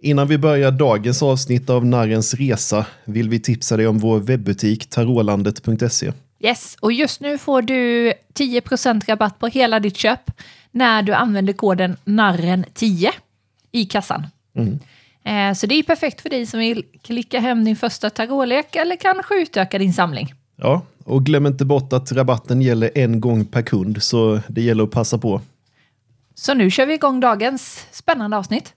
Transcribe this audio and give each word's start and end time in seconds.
Innan 0.00 0.28
vi 0.28 0.38
börjar 0.38 0.70
dagens 0.70 1.22
avsnitt 1.22 1.70
av 1.70 1.86
Narrens 1.86 2.34
Resa 2.34 2.86
vill 3.04 3.28
vi 3.28 3.40
tipsa 3.40 3.76
dig 3.76 3.86
om 3.86 3.98
vår 3.98 4.18
webbutik 4.20 4.90
tarolandet.se. 4.90 6.12
Yes, 6.40 6.76
och 6.80 6.92
just 6.92 7.20
nu 7.20 7.38
får 7.38 7.62
du 7.62 8.12
10% 8.34 9.06
rabatt 9.08 9.38
på 9.38 9.46
hela 9.46 9.80
ditt 9.80 9.96
köp 9.96 10.30
när 10.70 11.02
du 11.02 11.12
använder 11.12 11.52
koden 11.52 11.96
narren10 12.04 13.08
i 13.72 13.84
kassan. 13.84 14.26
Eh, 15.24 15.54
Så 15.54 15.66
det 15.66 15.74
är 15.74 15.82
perfekt 15.82 16.20
för 16.20 16.30
dig 16.30 16.46
som 16.46 16.60
vill 16.60 16.84
klicka 17.02 17.40
hem 17.40 17.64
din 17.64 17.76
första 17.76 18.10
tarotlek 18.10 18.76
eller 18.76 18.96
kanske 18.96 19.34
utöka 19.42 19.78
din 19.78 19.92
samling. 19.92 20.34
Ja, 20.56 20.82
och 21.04 21.24
glöm 21.26 21.46
inte 21.46 21.64
bort 21.64 21.92
att 21.92 22.12
rabatten 22.12 22.62
gäller 22.62 22.90
en 22.94 23.20
gång 23.20 23.44
per 23.44 23.62
kund, 23.62 24.02
så 24.02 24.40
det 24.48 24.62
gäller 24.62 24.84
att 24.84 24.90
passa 24.90 25.18
på. 25.18 25.40
Så 26.34 26.54
nu 26.54 26.70
kör 26.70 26.86
vi 26.86 26.94
igång 26.94 27.20
dagens 27.20 27.86
spännande 27.92 28.36
avsnitt. 28.36 28.74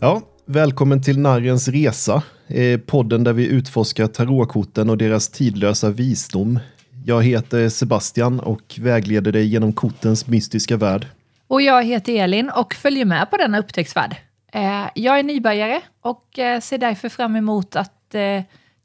Ja, 0.00 0.22
välkommen 0.46 1.02
till 1.02 1.18
Narrens 1.18 1.68
Resa, 1.68 2.22
eh, 2.48 2.80
podden 2.80 3.24
där 3.24 3.32
vi 3.32 3.46
utforskar 3.46 4.06
tarotkorten 4.06 4.90
och 4.90 4.98
deras 4.98 5.28
tidlösa 5.28 5.90
visdom. 5.90 6.58
Jag 7.04 7.22
heter 7.24 7.68
Sebastian 7.68 8.40
och 8.40 8.74
vägleder 8.80 9.32
dig 9.32 9.46
genom 9.46 9.72
kortens 9.72 10.26
mystiska 10.26 10.76
värld. 10.76 11.06
Och 11.46 11.62
jag 11.62 11.84
heter 11.84 12.12
Elin 12.12 12.50
och 12.50 12.74
följer 12.74 13.04
med 13.04 13.30
på 13.30 13.36
denna 13.36 13.58
upptäcktsfärd. 13.58 14.16
Eh, 14.52 14.84
Jag 14.94 15.18
är 15.18 15.22
nybörjare 15.22 15.80
och 16.02 16.38
eh, 16.38 16.60
ser 16.60 16.78
därför 16.78 17.08
fram 17.08 17.36
emot 17.36 17.76
att 17.76 17.92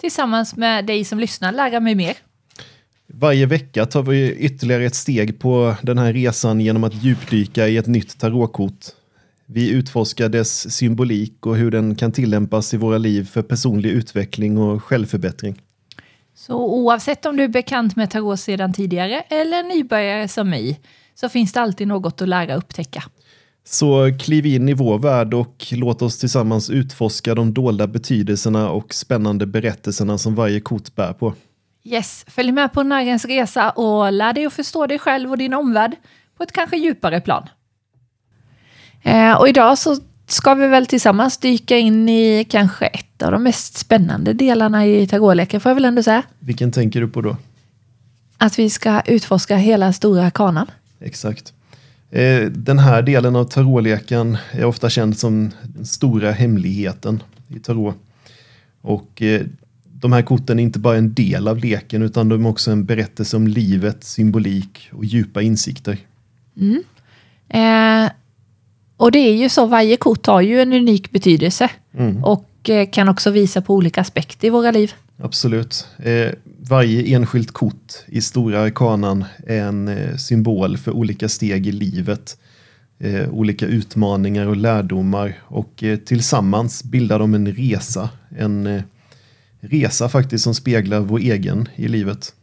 tillsammans 0.01 0.55
med 0.55 0.85
dig 0.85 1.05
som 1.05 1.19
lyssnar 1.19 1.51
lära 1.51 1.79
mig 1.79 1.95
mer. 1.95 2.13
Varje 3.07 3.45
vecka 3.45 3.85
tar 3.85 4.03
vi 4.03 4.35
ytterligare 4.35 4.85
ett 4.85 4.95
steg 4.95 5.39
på 5.39 5.75
den 5.81 5.97
här 5.97 6.13
resan 6.13 6.61
genom 6.61 6.83
att 6.83 7.03
djupdyka 7.03 7.67
i 7.67 7.77
ett 7.77 7.87
nytt 7.87 8.19
tarotkort. 8.19 8.85
Vi 9.53 9.69
utforskar 9.69 10.29
dess 10.29 10.73
symbolik 10.73 11.45
och 11.45 11.55
hur 11.55 11.71
den 11.71 11.95
kan 11.95 12.11
tillämpas 12.11 12.73
i 12.73 12.77
våra 12.77 12.97
liv 12.97 13.25
för 13.25 13.41
personlig 13.41 13.89
utveckling 13.89 14.57
och 14.57 14.83
självförbättring. 14.83 15.61
Så 16.35 16.53
oavsett 16.53 17.25
om 17.25 17.37
du 17.37 17.43
är 17.43 17.47
bekant 17.47 17.95
med 17.95 18.11
tarot 18.11 18.39
sedan 18.39 18.73
tidigare 18.73 19.21
eller 19.21 19.63
nybörjare 19.63 20.27
som 20.27 20.49
mig 20.49 20.79
så 21.15 21.29
finns 21.29 21.53
det 21.53 21.61
alltid 21.61 21.87
något 21.87 22.21
att 22.21 22.29
lära 22.29 22.53
och 22.53 22.57
upptäcka. 22.57 23.03
Så 23.65 24.17
kliv 24.19 24.45
in 24.45 24.69
i 24.69 24.73
vår 24.73 24.99
värld 24.99 25.33
och 25.33 25.65
låt 25.71 26.01
oss 26.01 26.19
tillsammans 26.19 26.69
utforska 26.69 27.35
de 27.35 27.53
dolda 27.53 27.87
betydelserna 27.87 28.69
och 28.69 28.93
spännande 28.93 29.45
berättelserna 29.45 30.17
som 30.17 30.35
varje 30.35 30.59
kort 30.59 30.95
bär 30.95 31.13
på. 31.13 31.33
Yes, 31.83 32.25
följ 32.27 32.51
med 32.51 32.73
på 32.73 32.83
Narrens 32.83 33.25
resa 33.25 33.69
och 33.69 34.11
lär 34.11 34.33
dig 34.33 34.45
att 34.45 34.53
förstå 34.53 34.87
dig 34.87 34.99
själv 34.99 35.31
och 35.31 35.37
din 35.37 35.53
omvärld 35.53 35.95
på 36.37 36.43
ett 36.43 36.51
kanske 36.51 36.77
djupare 36.77 37.21
plan. 37.21 37.47
Eh, 39.03 39.33
och 39.33 39.49
idag 39.49 39.77
så 39.77 39.97
ska 40.27 40.53
vi 40.53 40.67
väl 40.67 40.85
tillsammans 40.85 41.37
dyka 41.37 41.77
in 41.77 42.09
i 42.09 42.45
kanske 42.49 42.85
ett 42.85 43.21
av 43.21 43.31
de 43.31 43.43
mest 43.43 43.77
spännande 43.77 44.33
delarna 44.33 44.87
i 44.87 45.07
tarotleken, 45.07 45.61
får 45.61 45.69
jag 45.69 45.75
väl 45.75 45.85
ändå 45.85 46.03
säga. 46.03 46.23
Vilken 46.39 46.71
tänker 46.71 47.01
du 47.01 47.07
på 47.07 47.21
då? 47.21 47.37
Att 48.37 48.59
vi 48.59 48.69
ska 48.69 49.01
utforska 49.01 49.57
hela 49.57 49.93
stora 49.93 50.31
kanan. 50.31 50.67
Exakt. 50.99 51.53
Eh, 52.11 52.41
Den 52.41 52.79
här 52.79 53.01
delen 53.01 53.35
av 53.35 53.43
tarotleken 53.43 54.37
är 54.51 54.65
ofta 54.65 54.89
känd 54.89 55.17
som 55.17 55.51
den 55.63 55.85
stora 55.85 56.31
hemligheten 56.31 57.23
i 57.47 57.59
tarot. 57.59 57.95
Och 58.81 59.21
eh, 59.21 59.41
de 59.83 60.13
här 60.13 60.21
korten 60.21 60.59
är 60.59 60.63
inte 60.63 60.79
bara 60.79 60.97
en 60.97 61.13
del 61.13 61.47
av 61.47 61.57
leken 61.57 62.01
utan 62.01 62.29
de 62.29 62.45
är 62.45 62.49
också 62.49 62.71
en 62.71 62.85
berättelse 62.85 63.37
om 63.37 63.47
livet, 63.47 64.03
symbolik 64.03 64.89
och 64.93 65.05
djupa 65.05 65.41
insikter. 65.41 65.97
Eh, 67.49 68.11
och 69.01 69.11
det 69.11 69.19
är 69.19 69.35
ju 69.35 69.49
så, 69.49 69.65
varje 69.65 69.97
kort 69.97 70.25
har 70.25 70.41
ju 70.41 70.61
en 70.61 70.73
unik 70.73 71.11
betydelse 71.11 71.69
och 72.23 72.69
eh, 72.69 72.89
kan 72.89 73.09
också 73.09 73.29
visa 73.29 73.61
på 73.61 73.75
olika 73.75 74.01
aspekter 74.01 74.47
i 74.47 74.49
våra 74.49 74.71
liv. 74.71 74.93
Absolut. 75.23 75.87
Eh, 75.97 76.31
varje 76.59 77.15
enskilt 77.15 77.51
kort 77.51 77.93
i 78.05 78.21
stora 78.21 78.61
arkanan 78.61 79.25
är 79.47 79.61
en 79.61 79.87
eh, 79.87 80.15
symbol 80.15 80.77
för 80.77 80.91
olika 80.91 81.29
steg 81.29 81.67
i 81.67 81.71
livet. 81.71 82.37
Eh, 82.99 83.29
olika 83.29 83.65
utmaningar 83.65 84.45
och 84.45 84.57
lärdomar 84.57 85.39
och 85.43 85.83
eh, 85.83 85.97
tillsammans 85.97 86.83
bildar 86.83 87.19
de 87.19 87.33
en 87.33 87.53
resa. 87.53 88.09
En 88.37 88.67
eh, 88.67 88.81
resa 89.59 90.09
faktiskt 90.09 90.43
som 90.43 90.53
speglar 90.53 90.99
vår 90.99 91.19
egen 91.19 91.69
i 91.75 91.87
livet. 91.87 92.33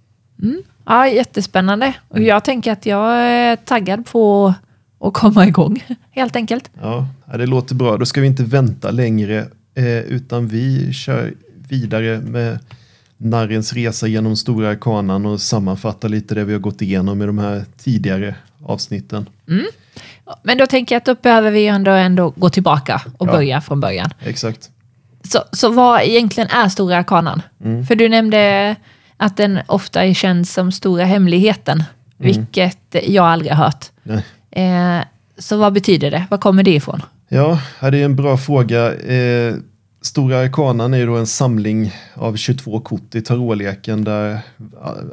Ja, 0.87 1.09
jättespännande. 1.09 1.95
Och 2.09 2.21
jag 2.21 2.45
tänker 2.45 2.73
att 2.73 2.87
jag 2.87 3.17
är 3.17 3.57
taggad 3.57 4.07
på 4.07 4.47
att 4.47 4.68
komma 4.99 5.47
igång, 5.47 5.85
helt 6.11 6.37
enkelt. 6.37 6.71
Ja, 6.81 7.09
det 7.39 7.47
låter 7.47 7.75
bra. 7.75 7.97
Då 7.97 8.07
ska 8.07 8.21
vi 8.21 8.27
inte 8.27 8.43
vänta 8.45 8.91
längre 8.91 9.39
eh, 9.75 9.85
utan 9.99 10.49
vi 10.49 10.93
kör 10.93 11.35
vidare 11.69 12.19
med 12.21 12.59
Narrens 13.17 13.73
resa 13.73 14.07
genom 14.07 14.37
stora 14.37 14.69
arkanan 14.69 15.27
och 15.27 15.41
sammanfattar 15.41 16.09
lite 16.09 16.35
det 16.35 16.45
vi 16.45 16.53
har 16.53 16.61
gått 16.61 16.83
igenom 16.83 17.23
i 17.23 17.27
de 17.27 17.39
här 17.39 17.65
tidigare 17.79 18.35
avsnitten. 18.65 19.27
Men 20.43 20.59
då 20.59 20.67
tänker 20.67 20.95
jag 20.95 21.01
att 21.01 21.05
då 21.07 21.15
behöver 21.23 21.51
vi 21.51 21.67
ändå, 21.67 21.91
ändå 21.91 22.31
gå 22.37 22.51
tillbaka 22.51 23.03
och 23.19 23.29
Ja. 23.29 23.33
börja 23.33 23.61
från 23.61 23.81
början. 23.81 24.11
Exakt. 24.21 24.71
Så, 25.25 25.39
så 25.53 25.69
vad 25.73 26.03
egentligen 26.03 26.51
är 26.51 26.69
Stora 26.69 26.97
Arkanan? 26.97 27.43
För 27.89 27.95
du 27.95 28.09
nämnde 28.09 28.77
att 29.17 29.37
den 29.37 29.59
ofta 29.67 30.05
är 30.05 30.15
känd 30.15 30.49
som 30.49 30.73
Stora 30.73 31.05
Hemligheten, 31.05 31.85
vilket 32.17 32.97
jag 33.03 33.25
aldrig 33.27 33.53
har 33.53 33.65
hört. 33.65 33.87
Nej. 34.03 34.25
Eh, 34.51 35.01
så 35.39 35.57
vad 35.57 35.73
betyder 35.73 36.11
det? 36.11 36.27
Var 36.31 36.39
kommer 36.39 36.63
det 36.63 36.75
ifrån? 36.75 37.03
Ja, 37.29 37.61
det 37.81 37.87
är 37.87 38.05
en 38.05 38.17
bra 38.17 38.37
fråga. 38.37 38.95
Eh, 38.95 39.55
Stora 40.01 40.39
arkanan 40.39 40.95
är 40.95 40.99
ju 40.99 41.07
då 41.07 41.17
en 41.17 41.27
samling 41.27 41.93
av 42.15 42.37
22 42.37 42.81
kort 42.81 43.15
i 43.15 43.23
tarotleken 43.23 44.05
där 44.05 44.41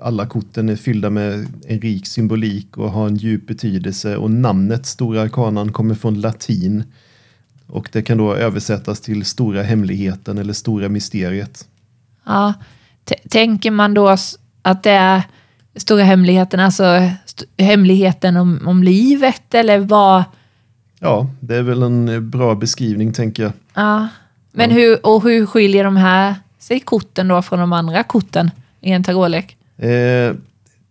alla 0.02 0.26
korten 0.26 0.70
är 0.70 0.76
fyllda 0.76 1.10
med 1.10 1.48
en 1.68 1.80
rik 1.80 2.08
symbolik 2.08 2.78
och 2.78 2.92
har 2.92 3.08
en 3.08 3.16
djup 3.16 3.48
betydelse. 3.48 4.18
Och 4.18 4.32
namnet 4.32 4.86
Stora 4.86 5.22
arkanan 5.22 5.74
kommer 5.74 5.96
från 5.96 6.22
latin 6.22 6.84
och 7.68 7.90
det 7.92 8.02
kan 8.02 8.18
då 8.18 8.36
översättas 8.36 9.02
till 9.02 9.26
Stora 9.26 9.64
hemligheten 9.64 10.38
eller 10.38 10.54
Stora 10.54 10.90
mysteriet. 10.90 11.68
Ja, 12.26 12.54
tänker 13.30 13.72
man 13.72 13.94
då 13.94 14.16
att 14.62 14.84
det 14.84 14.92
är 14.92 15.24
Stora 15.76 16.04
Hemligheten, 16.04 16.60
alltså 16.60 17.10
hemligheten 17.58 18.38
om, 18.38 18.68
om 18.68 18.84
livet 18.84 19.54
eller 19.54 19.80
vad? 19.80 20.24
Ja, 21.00 21.30
det 21.40 21.56
är 21.56 21.62
väl 21.62 21.84
en 21.84 22.30
bra 22.30 22.56
beskrivning 22.56 23.14
tänker 23.14 23.44
jag. 23.44 23.52
Ja. 23.74 24.08
Men 24.52 24.72
hur, 24.72 25.06
och 25.06 25.24
hur 25.24 25.46
skiljer 25.46 25.84
de 25.84 25.98
här 25.98 26.36
sig 26.60 26.80
korten 26.80 27.28
då 27.28 27.42
från 27.42 27.60
de 27.60 27.74
andra 27.74 28.04
korten 28.04 28.52
i 28.82 28.92
en 28.92 29.04
tarotlek? 29.04 29.58
Eh, 29.78 30.36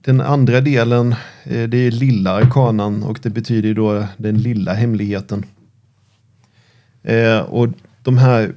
den 0.04 0.20
andra 0.20 0.60
delen, 0.60 1.14
eh, 1.44 1.68
det 1.68 1.76
är 1.76 1.90
lilla 1.90 2.30
arkanan 2.32 3.02
och 3.02 3.18
det 3.22 3.30
betyder 3.30 3.74
då 3.74 4.04
den 4.16 4.38
lilla 4.38 4.72
hemligheten. 4.72 5.44
Eh, 7.02 7.38
och 7.38 7.68
de 8.02 8.18
här, 8.18 8.54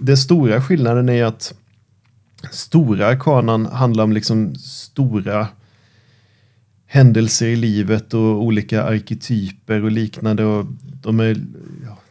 den 0.00 0.16
stora 0.16 0.62
skillnaden 0.62 1.08
är 1.08 1.24
att 1.24 1.54
stora 2.50 3.06
arkanan 3.06 3.66
handlar 3.66 4.04
om 4.04 4.12
liksom 4.12 4.54
stora 4.54 5.48
händelser 6.86 7.46
i 7.46 7.56
livet 7.56 8.14
och 8.14 8.42
olika 8.42 8.84
arketyper 8.84 9.84
och 9.84 9.90
liknande. 9.90 10.44
Och 10.44 10.66
de 11.02 11.20
är, 11.20 11.36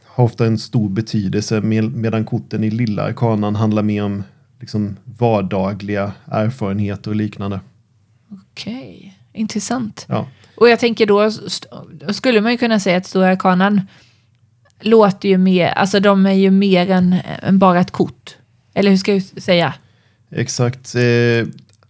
har 0.05 0.23
ofta 0.23 0.45
en 0.45 0.57
stor 0.57 0.89
betydelse 0.89 1.61
med, 1.61 1.95
medan 1.95 2.25
korten 2.25 2.63
i 2.63 2.69
lilla 2.69 3.03
arkanan 3.03 3.55
handlar 3.55 3.83
mer 3.83 4.03
om 4.03 4.23
liksom 4.59 4.97
vardagliga 5.03 6.11
erfarenheter 6.25 7.11
och 7.11 7.15
liknande. 7.15 7.59
Okej, 8.51 9.19
intressant. 9.33 10.05
Ja, 10.09 10.27
Och 10.55 10.69
jag 10.69 10.79
tänker 10.79 11.05
då 11.05 11.31
skulle 12.13 12.41
man 12.41 12.51
ju 12.51 12.57
kunna 12.57 12.79
säga 12.79 12.97
att 12.97 13.05
Stora 13.05 13.27
Arkanan 13.27 13.81
låter 14.79 15.29
ju 15.29 15.37
mer, 15.37 15.67
alltså 15.67 15.99
de 15.99 16.25
är 16.25 16.31
ju 16.31 16.51
mer 16.51 16.91
än, 16.91 17.15
än 17.41 17.59
bara 17.59 17.79
ett 17.79 17.91
kort. 17.91 18.35
Eller 18.73 18.89
hur 18.89 18.97
ska 18.97 19.13
jag 19.13 19.23
säga? 19.23 19.73
Exakt. 20.29 20.95
Eh, 20.95 21.47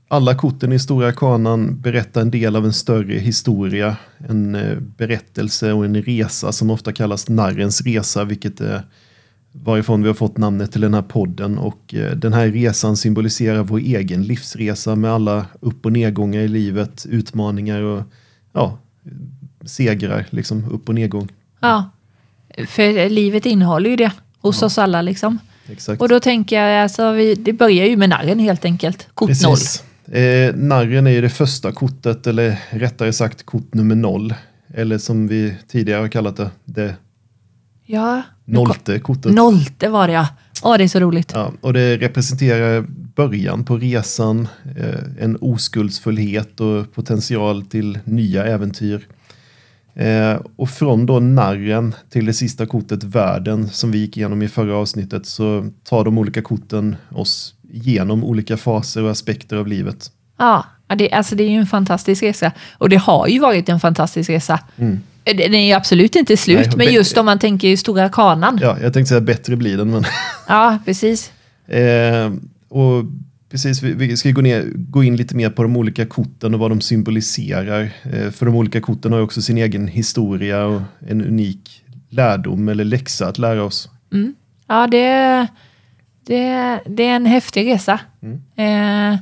alla 0.08 0.36
korten 0.36 0.74
i 0.74 0.80
Stora 0.80 1.08
Arkanan 1.08 1.80
berättar 1.82 2.22
en 2.22 2.32
del 2.32 2.56
av 2.56 2.66
en 2.66 2.74
större 2.74 3.14
historia. 3.14 3.98
En 4.18 4.56
eh, 4.56 4.78
berättelse 4.80 5.74
och 5.74 5.86
en 5.86 6.02
resa 6.02 6.52
som 6.52 6.70
ofta 6.70 6.94
kallas 6.94 7.30
narrens 7.30 7.82
resa, 7.82 8.24
vilket 8.24 8.62
är 8.62 8.84
varifrån 9.64 10.02
vi 10.02 10.08
har 10.08 10.14
fått 10.14 10.38
namnet 10.38 10.72
till 10.72 10.82
den 10.82 10.94
här 10.94 11.02
podden 11.02 11.58
och 11.58 11.94
eh, 11.94 12.12
den 12.12 12.34
här 12.34 12.48
resan 12.48 12.98
symboliserar 12.98 13.64
vår 13.64 13.80
egen 13.80 14.24
livsresa 14.24 14.96
med 14.96 15.12
alla 15.12 15.46
upp 15.60 15.86
och 15.86 15.92
nedgångar 15.92 16.40
i 16.40 16.48
livet, 16.48 17.06
utmaningar 17.10 17.82
och 17.82 18.04
ja, 18.54 18.78
segrar, 19.66 20.26
liksom 20.30 20.66
upp 20.72 20.90
och 20.90 20.96
nedgång. 20.96 21.28
Ja, 21.60 21.90
för 22.68 23.10
livet 23.10 23.46
innehåller 23.46 23.90
ju 23.90 23.96
det 23.96 24.12
hos 24.40 24.64
oss 24.64 24.78
alla 24.78 25.02
liksom. 25.02 25.40
Exakt. 25.68 26.02
Och 26.02 26.10
då 26.10 26.20
tänker 26.20 26.62
jag, 26.62 26.84
alltså, 26.84 27.12
vi, 27.12 27.36
det 27.36 27.54
börjar 27.54 27.86
ju 27.86 27.98
med 27.98 28.10
narren 28.10 28.40
helt 28.40 28.66
enkelt. 28.66 29.08
Kort 29.14 29.30
noll. 29.44 29.56
Precis. 29.56 29.84
Eh, 30.12 30.56
narren 30.56 31.08
är 31.08 31.12
ju 31.12 31.22
det 31.22 31.30
första 31.30 31.72
kortet, 31.72 32.28
eller 32.28 32.60
rättare 32.70 33.14
sagt 33.14 33.46
kort 33.46 33.74
nummer 33.74 33.96
noll. 33.96 34.34
Eller 34.74 34.98
som 34.98 35.28
vi 35.28 35.56
tidigare 35.68 36.02
har 36.02 36.08
kallat 36.08 36.38
det, 36.38 36.50
det 36.66 36.96
Ja, 37.86 38.22
nollte 38.46 39.00
kortet. 39.00 39.34
Nollte 39.34 39.90
var 39.90 40.08
det 40.08 40.14
ja. 40.14 40.28
Åh, 40.64 40.78
det 40.78 40.84
är 40.84 40.88
så 40.88 41.00
roligt. 41.00 41.32
Ja, 41.34 41.52
och 41.62 41.74
det 41.74 41.98
representerar 41.98 42.86
början 43.16 43.64
på 43.64 43.78
resan, 43.78 44.48
eh, 44.78 45.24
en 45.24 45.38
oskuldsfullhet 45.42 46.60
och 46.60 46.94
potential 46.94 47.66
till 47.66 48.00
nya 48.04 48.46
äventyr. 48.46 49.08
Eh, 49.96 50.40
och 50.56 50.70
från 50.70 51.06
då 51.06 51.20
narren 51.20 51.96
till 52.10 52.26
det 52.26 52.34
sista 52.34 52.66
kortet, 52.66 53.04
världen, 53.04 53.70
som 53.70 53.92
vi 53.92 53.98
gick 53.98 54.18
igenom 54.18 54.42
i 54.42 54.48
förra 54.48 54.78
avsnittet, 54.78 55.26
så 55.26 55.70
tar 55.84 56.04
de 56.04 56.18
olika 56.18 56.42
korten 56.42 56.96
oss 57.10 57.54
igenom 57.72 58.24
olika 58.24 58.58
faser 58.58 59.04
och 59.04 59.12
aspekter 59.12 59.58
av 59.58 59.68
livet. 59.68 60.12
Ja, 60.38 60.66
ja, 60.88 60.96
det, 60.96 61.12
alltså 61.12 61.36
det 61.36 61.44
är 61.44 61.50
ju 61.50 61.58
en 61.58 61.68
fantastisk 61.68 62.24
resa. 62.24 62.52
Och 62.78 62.90
det 62.90 62.96
har 62.98 63.28
ju 63.28 63.40
varit 63.40 63.70
en 63.70 63.80
fantastisk 63.80 64.30
resa. 64.30 64.60
Mm. 64.78 65.00
Den 65.24 65.54
är 65.54 65.66
ju 65.66 65.74
absolut 65.74 66.16
inte 66.16 66.38
slut, 66.38 66.68
Nej, 66.68 66.78
men 66.78 66.94
just 66.94 67.18
om 67.18 67.26
man 67.26 67.40
tänker 67.40 67.68
i 67.68 67.78
stora 67.78 68.10
kanan. 68.10 68.60
Ja, 68.62 68.68
Ja, 68.68 68.84
jag 68.84 68.94
tänkte 68.94 69.10
säga 69.10 69.22
bättre 69.22 69.56
blir 69.56 69.78
den, 69.78 69.92
men 69.92 70.06
precis. 70.86 71.32
Eh, 71.68 72.32
och 72.70 73.04
precis, 73.56 73.84
vi, 73.84 74.18
ska 74.18 74.32
gå, 74.32 74.42
ner, 74.42 74.72
gå 74.76 75.04
in 75.04 75.16
lite 75.16 75.36
mer 75.36 75.50
på 75.50 75.64
de 75.64 75.78
olika 75.78 76.06
korten 76.06 76.54
och 76.54 76.60
vad 76.60 76.72
de 76.72 76.82
symboliserar. 76.82 77.92
Eh, 78.04 78.32
för 78.32 78.46
de 78.46 78.56
olika 78.56 78.82
korten 78.82 79.14
har 79.14 79.22
också 79.22 79.42
sin 79.42 79.58
egen 79.58 79.88
historia 79.88 80.66
och 80.66 80.82
en 81.08 81.22
unik 81.22 81.84
lärdom 82.10 82.70
eller 82.70 82.84
läxa 82.84 83.28
att 83.28 83.38
lära 83.38 83.64
oss. 83.64 83.90
Ja, 84.68 84.88
det, 84.88 85.48
det, 86.26 86.80
det 86.86 87.04
är 87.04 87.16
en 87.16 87.26
häftig 87.26 87.68
resa. 87.68 88.00
Eh, 88.56 89.18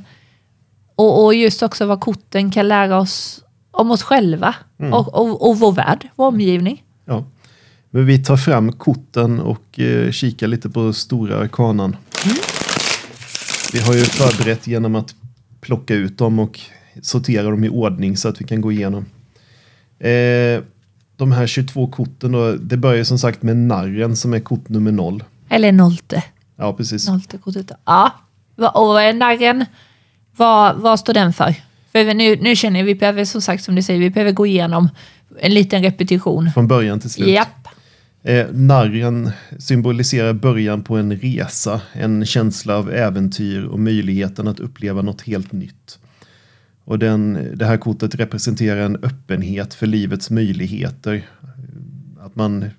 och, 0.94 1.24
och 1.24 1.34
just 1.34 1.62
också 1.62 1.86
vad 1.86 2.00
korten 2.00 2.50
kan 2.50 2.68
lära 2.68 2.98
oss 2.98 3.44
om 3.70 3.90
oss 3.90 4.02
själva 4.02 4.54
och, 4.92 5.14
och, 5.14 5.48
och 5.48 5.58
vår 5.58 5.72
värld, 5.72 6.08
vår 6.16 6.26
omgivning. 6.26 6.82
Ja. 7.04 7.24
Men 7.90 8.06
vi 8.06 8.24
tar 8.24 8.36
fram 8.36 8.72
korten 8.72 9.40
och 9.40 9.80
eh, 9.80 10.10
kikar 10.10 10.46
lite 10.46 10.70
på 10.70 10.92
stora 10.92 11.38
arkanan. 11.38 11.96
Vi 13.74 13.80
har 13.80 13.94
ju 13.94 14.04
förberett 14.04 14.66
genom 14.66 14.94
att 14.94 15.14
plocka 15.60 15.94
ut 15.94 16.18
dem 16.18 16.38
och 16.38 16.60
sortera 17.02 17.50
dem 17.50 17.64
i 17.64 17.68
ordning 17.68 18.16
så 18.16 18.28
att 18.28 18.40
vi 18.40 18.44
kan 18.44 18.60
gå 18.60 18.72
igenom. 18.72 19.06
Eh, 19.98 20.62
de 21.16 21.32
här 21.32 21.46
22 21.46 21.86
korten 21.86 22.32
då, 22.32 22.52
det 22.52 22.76
börjar 22.76 23.04
som 23.04 23.18
sagt 23.18 23.42
med 23.42 23.56
narren 23.56 24.16
som 24.16 24.34
är 24.34 24.40
kort 24.40 24.68
nummer 24.68 24.92
noll. 24.92 25.24
Eller 25.48 25.72
nolte. 25.72 26.22
Ja, 26.56 26.72
precis. 26.72 27.08
Nolte-kortet. 27.08 27.70
Ja, 27.84 28.12
och 28.56 29.02
eh, 29.02 29.14
narren, 29.14 29.64
vad, 30.36 30.76
vad 30.76 31.00
står 31.00 31.14
den 31.14 31.32
för? 31.32 31.54
För 31.92 32.14
nu, 32.14 32.36
nu 32.36 32.56
känner 32.56 32.82
vi 32.82 32.94
behöver, 32.94 33.24
som 33.24 33.42
sagt 33.42 33.64
som 33.64 33.74
du 33.74 33.82
säger, 33.82 34.00
vi 34.00 34.10
behöver 34.10 34.32
gå 34.32 34.46
igenom 34.46 34.88
en 35.40 35.54
liten 35.54 35.82
repetition. 35.82 36.50
Från 36.54 36.68
början 36.68 37.00
till 37.00 37.10
slut. 37.10 37.28
Japp. 37.28 37.63
Eh, 38.26 38.46
narren 38.52 39.30
symboliserar 39.58 40.32
början 40.32 40.82
på 40.82 40.96
en 40.96 41.16
resa, 41.16 41.80
en 41.92 42.26
känsla 42.26 42.76
av 42.76 42.90
äventyr 42.90 43.64
och 43.64 43.80
möjligheten 43.80 44.48
att 44.48 44.60
uppleva 44.60 45.02
något 45.02 45.22
helt 45.22 45.52
nytt. 45.52 45.98
Och 46.84 46.98
den, 46.98 47.48
det 47.54 47.66
här 47.66 47.76
kortet 47.76 48.14
representerar 48.14 48.80
en 48.80 48.96
öppenhet 48.96 49.74
för 49.74 49.86
livets 49.86 50.30
möjligheter. 50.30 51.22
Att 52.20 52.36
man 52.36 52.70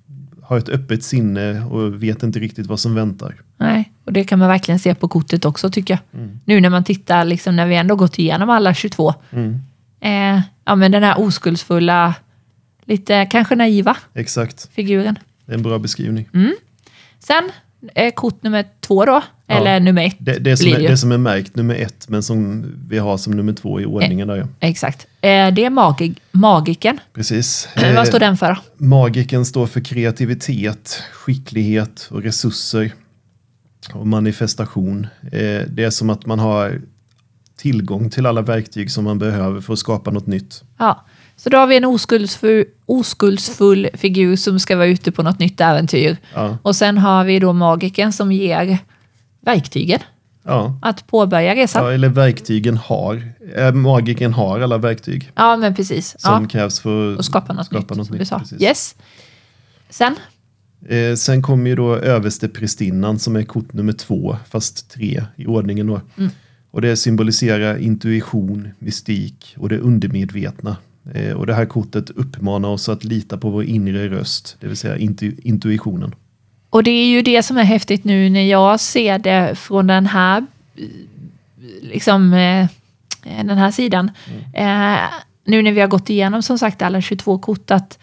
har 0.42 0.58
ett 0.58 0.70
öppet 0.70 1.04
sinne 1.04 1.66
och 1.66 2.04
vet 2.04 2.24
inte 2.24 2.40
riktigt 2.40 2.68
vad 2.68 2.80
som 2.80 2.96
väntar. 2.96 3.36
Nej, 3.58 3.92
och 4.06 4.14
det 4.14 4.24
kan 4.24 4.40
man 4.40 4.48
verkligen 4.48 4.80
se 4.80 4.96
på 4.96 5.08
kortet 5.08 5.46
också 5.46 5.70
tycker 5.70 5.94
jag. 5.94 6.22
Mm. 6.22 6.40
Nu 6.46 6.62
när 6.62 6.70
man 6.70 6.84
tittar, 6.84 7.26
liksom, 7.26 7.56
när 7.56 7.66
vi 7.66 7.76
ändå 7.76 7.96
gått 7.96 8.20
igenom 8.20 8.50
alla 8.50 8.74
22. 8.74 9.14
Mm. 9.32 9.60
Eh, 10.00 10.42
ja, 10.66 10.76
men 10.76 10.92
den 10.92 11.04
här 11.04 11.20
oskuldsfulla, 11.20 12.16
lite 12.86 13.26
kanske 13.26 13.56
naiva 13.56 13.98
Exakt, 14.14 14.70
figuren. 14.74 15.16
Det 15.46 15.52
är 15.52 15.56
en 15.58 15.64
bra 15.64 15.80
beskrivning. 15.80 16.30
Sen 17.20 17.52
eh, 17.96 18.14
kort 18.14 18.44
nummer 18.44 18.66
två 18.82 19.06
då, 19.06 19.22
Ja. 19.48 19.56
eller 19.56 19.80
nummer 19.80 20.06
ett. 20.08 20.16
Det, 20.20 20.40
det, 20.40 20.58
som 20.58 20.68
är, 20.74 20.80
det 20.80 20.98
som 20.98 21.12
är 21.12 21.18
märkt 21.18 21.56
nummer 21.56 21.76
ett 21.76 22.10
men 22.10 22.24
som 22.24 22.66
vi 22.90 22.98
har 22.98 23.18
som 23.18 23.34
nummer 23.34 23.54
två 23.54 23.82
i 23.82 23.86
ordningen 23.86 24.28
där 24.28 24.36
ja. 24.36 24.48
Exakt. 24.60 25.08
Eh, 25.22 25.54
det 25.54 25.66
är 25.66 25.70
magi- 25.70 26.16
magiken. 26.32 27.00
Precis. 27.14 27.68
Eh, 27.76 27.84
vad 27.84 27.98
Eh, 27.98 28.04
står 28.04 28.20
den 28.20 28.38
för? 28.38 28.58
Magiken 28.78 29.46
står 29.46 29.68
för 29.68 29.82
kreativitet, 29.82 31.02
skicklighet 31.14 32.08
och 32.12 32.24
resurser. 32.24 32.94
Och 33.94 34.08
manifestation. 34.08 35.08
Eh, 35.24 35.62
det 35.70 35.84
är 35.84 35.90
som 35.90 36.10
att 36.10 36.26
man 36.26 36.40
har 36.40 36.82
tillgång 37.58 38.10
till 38.10 38.26
alla 38.26 38.42
verktyg 38.42 38.92
som 38.92 39.04
man 39.04 39.20
behöver 39.20 39.62
för 39.62 39.74
att 39.74 39.80
skapa 39.80 40.12
något 40.12 40.28
nytt. 40.28 40.64
Ja. 40.78 41.06
Så 41.38 41.50
då 41.50 41.58
har 41.58 41.68
vi 41.68 41.78
en 41.78 41.86
oskuldsfull, 41.86 42.66
oskuldsfull 42.86 43.90
figur 43.94 44.36
som 44.36 44.60
ska 44.60 44.76
vara 44.76 44.88
ute 44.88 45.12
på 45.12 45.24
något 45.24 45.40
nytt 45.40 45.62
äventyr. 45.62 46.18
Ja, 46.34 46.58
Och 46.62 46.76
sen 46.76 46.98
har 46.98 47.24
vi 47.26 47.40
då 47.40 47.54
magiken 47.54 48.14
som 48.14 48.32
ger 48.32 48.78
verktygen 49.42 50.00
ja. 50.44 50.80
att 50.82 51.08
påbörja 51.08 51.56
resan. 51.56 51.86
ja 51.86 51.92
eller 51.92 52.10
verktygen 52.10 52.78
har. 52.78 53.34
Eh, 53.56 53.72
magiken 53.74 54.34
har 54.34 54.60
alla 54.60 54.78
verktyg 54.78 55.32
Ja, 55.36 55.58
men 55.58 55.76
precis. 55.76 56.16
som 56.20 56.44
Ja. 56.44 56.50
krävs 56.50 56.80
för 56.80 57.18
Och 57.18 57.26
skapa 57.26 57.54
något 57.54 57.66
skapa 57.66 57.96
nytt, 57.96 58.10
något 58.32 58.52
nytt. 58.52 58.62
Yes. 58.62 58.96
Sen, 59.90 60.16
Eh, 60.90 61.16
sen 61.16 61.42
kommer 61.42 61.70
ju 61.70 61.76
då 61.76 61.96
översteprästinnan 61.96 63.20
som 63.20 63.36
är 63.36 63.44
kort 63.44 63.74
nummer 63.74 63.94
två, 63.94 64.38
fast 64.50 64.90
tre 64.92 65.24
i 65.36 65.46
ordningen 65.46 65.88
då. 65.88 66.02
Mm. 66.18 66.30
Och 66.72 66.82
det 66.82 66.98
symboliserar 66.98 67.78
intuition, 67.78 68.70
mystik 68.80 69.56
och 69.60 69.70
det 69.70 69.78
undermedvetna. 69.80 70.78
Eh, 71.14 71.34
och 71.34 71.48
det 71.48 71.54
här 71.54 71.66
kortet 71.66 72.10
uppmanar 72.10 72.70
oss 72.70 72.90
att 72.90 73.04
lita 73.04 73.38
på 73.38 73.50
vår 73.50 73.64
inre 73.64 74.10
röst, 74.10 74.58
det 74.60 74.68
vill 74.68 74.78
säga 74.78 74.98
intu- 74.98 75.40
intuitionen. 75.44 76.16
och 76.70 76.84
det 76.84 76.92
är 76.92 77.08
ju 77.08 77.22
det 77.22 77.44
som 77.44 77.58
är 77.58 77.64
häftigt 77.64 78.04
nu 78.04 78.30
när 78.30 78.44
jag 78.50 78.80
ser 78.80 79.20
det 79.20 79.56
från 79.56 79.88
den 79.88 80.06
här, 80.06 80.46
liksom, 81.82 82.34
eh, 82.34 82.68
den 83.24 83.58
här 83.58 83.72
sidan. 83.72 84.12
Eh, 84.54 84.98
nu 85.46 85.62
när 85.62 85.72
vi 85.72 85.82
har 85.82 85.88
gått 85.88 86.10
igenom 86.10 86.42
som 86.44 86.58
sagt 86.60 86.82
alla 86.82 87.02
22 87.02 87.40
kort, 87.40 87.72
att 87.72 88.00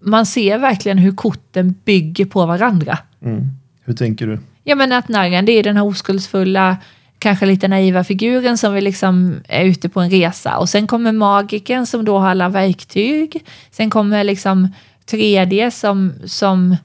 man 0.00 0.26
ser 0.26 0.58
verkligen 0.58 0.98
hur 0.98 1.12
korten 1.12 1.74
bygger 1.84 2.24
på 2.24 2.46
varandra. 2.46 2.98
Mm. 3.22 3.48
Hur 3.84 3.94
tänker 3.94 4.26
du? 4.26 4.38
Ja 4.64 4.74
men 4.74 4.92
att 4.92 5.08
narren 5.08 5.44
det 5.44 5.52
är 5.52 5.62
den 5.62 5.76
här 5.76 5.84
oskuldsfulla, 5.84 6.76
kanske 7.20 7.46
lite 7.46 7.68
naiva 7.68 8.04
figuren 8.04 8.58
som 8.58 8.74
vi 8.74 8.80
liksom 8.80 9.40
är 9.48 9.64
ute 9.64 9.88
på 9.88 10.00
en 10.00 10.10
resa. 10.10 10.56
Och 10.58 10.68
sen 10.68 10.86
kommer 10.86 11.12
magiken 11.12 11.86
som 11.86 12.04
då 12.04 12.18
har 12.18 12.28
alla 12.30 12.48
verktyg. 12.48 13.44
Sen 13.70 13.90
kommer 13.90 14.24
liksom 14.24 14.68
3D 15.10 15.70
som, 15.70 16.12
som 16.24 16.76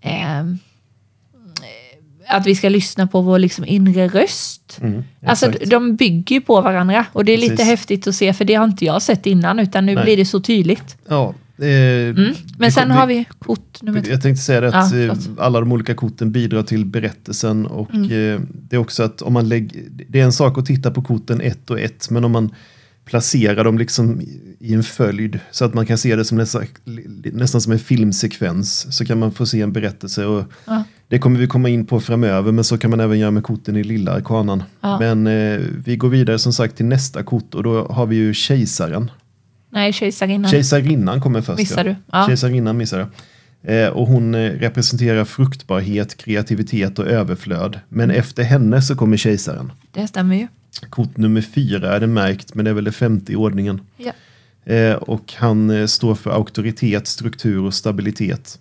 eh, 0.00 0.44
att 2.28 2.46
vi 2.46 2.54
ska 2.54 2.68
lyssna 2.68 3.06
på 3.06 3.20
vår 3.20 3.38
liksom 3.38 3.64
inre 3.64 4.08
röst. 4.08 4.78
Mm, 4.82 5.04
Alltså 5.26 5.50
de 5.66 5.96
bygger 5.96 6.40
på 6.40 6.60
varandra 6.60 7.06
och 7.12 7.24
det 7.24 7.32
är 7.32 7.38
lite 7.38 7.56
Precis. 7.56 7.66
häftigt 7.70 8.06
att 8.06 8.14
se 8.14 8.32
för 8.34 8.44
det 8.44 8.54
har 8.54 8.64
inte 8.64 8.84
jag 8.84 9.02
sett 9.02 9.26
innan 9.26 9.58
utan 9.58 9.86
nu 9.86 9.94
Nej. 9.94 10.04
blir 10.04 10.16
det 10.16 10.24
så 10.24 10.40
tydligt. 10.40 10.96
ja, 11.08 11.34
Mm. 11.60 12.34
Men 12.58 12.72
sen 12.72 12.90
har 12.90 13.06
vi 13.06 13.24
kort 13.38 13.82
nummer 13.82 14.00
två. 14.00 14.10
Jag 14.10 14.22
tänkte 14.22 14.42
säga 14.44 14.60
det 14.60 14.68
att 14.68 14.92
Ja, 14.92 14.98
eh, 14.98 15.14
alla 15.38 15.60
de 15.60 15.72
olika 15.72 15.94
korten 15.94 16.32
bidrar 16.32 16.62
till 16.62 16.84
berättelsen 16.86 17.66
och 17.66 17.94
Mm. 17.94 18.02
eh, 18.04 18.40
det 18.52 18.76
är 18.76 18.80
också 18.80 19.02
att 19.02 19.22
om 19.22 19.32
man 19.32 19.48
lägger, 19.48 19.82
det 20.08 20.20
är 20.20 20.24
en 20.24 20.32
sak 20.32 20.58
att 20.58 20.66
titta 20.66 20.90
på 20.90 21.02
korten 21.02 21.40
ett 21.40 21.70
och 21.70 21.80
ett 21.80 22.10
men 22.10 22.24
om 22.24 22.32
man 22.32 22.50
placerar 23.04 23.64
dem 23.64 23.78
liksom 23.78 24.20
i- 24.20 24.40
i 24.60 24.74
en 24.74 24.82
följd 24.82 25.40
så 25.50 25.64
att 25.64 25.74
man 25.74 25.86
kan 25.86 25.98
se 25.98 26.16
det 26.16 26.24
som 26.24 26.38
nästan, 26.38 26.62
nästan 27.32 27.60
som 27.60 27.72
en 27.72 27.78
filmsekvens 27.78 28.96
så 28.96 29.04
kan 29.04 29.18
man 29.18 29.32
få 29.32 29.46
se 29.46 29.60
en 29.60 29.72
berättelse 29.72 30.26
och 30.26 30.44
Ja. 30.66 30.84
det 31.08 31.18
kommer 31.18 31.38
vi 31.40 31.46
komma 31.46 31.68
in 31.68 31.86
på 31.86 32.00
framöver 32.00 32.52
men 32.52 32.64
så 32.64 32.78
kan 32.78 32.90
man 32.90 33.00
även 33.00 33.18
göra 33.18 33.30
med 33.30 33.42
korten 33.42 33.76
i 33.76 33.84
lilla 33.84 34.12
arkanan. 34.12 34.62
Ja. 34.80 34.98
Men 34.98 35.26
eh, 35.26 35.60
vi 35.84 35.96
går 35.96 36.08
vidare 36.08 36.38
som 36.38 36.52
sagt 36.52 36.76
till 36.76 36.86
nästa 36.86 37.22
kort 37.22 37.54
och 37.54 37.62
då 37.62 37.86
har 37.86 38.06
vi 38.06 38.16
ju 38.16 38.34
kejsaren. 38.34 39.10
Nej, 39.70 39.92
kejsarinnan. 39.92 40.50
Kejsarinnan 40.50 41.20
kommer 41.20 41.40
först. 41.40 41.58
Missar 41.58 41.84
du? 41.84 41.96
Ja. 42.12 42.26
Kejsarinnan 42.26 42.76
missar 42.76 42.98
jag. 42.98 43.08
Eh, 43.62 43.88
och 43.88 44.06
hon 44.06 44.34
eh, 44.34 44.50
representerar 44.50 45.24
fruktbarhet, 45.24 46.16
kreativitet 46.16 46.98
och 46.98 47.06
överflöd. 47.06 47.80
Men 47.88 48.10
efter 48.10 48.42
henne 48.42 48.82
så 48.82 48.96
kommer 48.96 49.16
kejsaren. 49.16 49.72
Det 49.92 50.06
stämmer 50.06 50.36
ju. 50.36 50.48
Kort 50.90 51.16
nummer 51.16 51.40
fyra 51.40 51.96
är 51.96 52.00
det 52.00 52.06
märkt, 52.06 52.54
men 52.54 52.64
det 52.64 52.70
är 52.70 52.74
väl 52.74 52.84
det 52.84 52.92
femte 52.92 53.32
i 53.32 53.36
ordningen. 53.36 53.80
Ja. 53.96 54.12
Eh, 54.74 54.94
och 54.94 55.34
han 55.36 55.70
eh, 55.70 55.86
står 55.86 56.14
för 56.14 56.30
auktoritet, 56.30 57.06
struktur 57.06 57.64
och 57.64 57.74
stabilitet. 57.74 58.58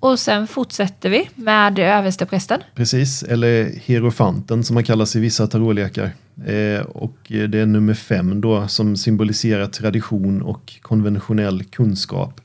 Och 0.00 0.18
sen 0.18 0.46
fortsätter 0.46 1.10
vi 1.10 1.28
med 1.34 1.78
översteprästen. 1.78 2.60
Precis, 2.74 3.22
eller 3.22 3.70
hierofanten 3.84 4.64
som 4.64 4.74
man 4.74 4.84
kallas 4.84 5.16
i 5.16 5.20
vissa 5.20 5.46
tarotlekar. 5.46 6.10
Eh, 6.46 6.80
och 6.80 7.16
det 7.28 7.54
är 7.54 7.66
nummer 7.66 7.94
fem 7.94 8.40
då 8.40 8.68
som 8.68 8.96
symboliserar 8.96 9.66
tradition 9.66 10.42
och 10.42 10.74
konventionell 10.82 11.64
kunskap. 11.64 12.40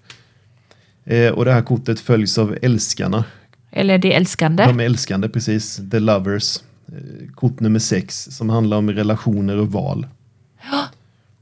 Eh, 1.06 1.32
och 1.32 1.46
det 1.46 1.52
här 1.52 1.62
kortet 1.62 2.00
följs 2.00 2.38
av 2.38 2.58
älskarna. 2.62 3.26
Eller 3.72 3.98
det 3.98 4.14
älskande. 4.14 4.66
De 4.66 4.80
älskande, 4.80 5.30
precis. 5.30 5.82
The 5.92 6.00
Lovers. 6.00 6.58
Eh, 6.88 7.32
kort 7.36 7.60
nummer 7.60 7.80
sex 7.80 8.28
som 8.32 8.50
handlar 8.50 8.78
om 8.78 8.92
relationer 8.92 9.58
och 9.58 9.72
val. 9.72 10.08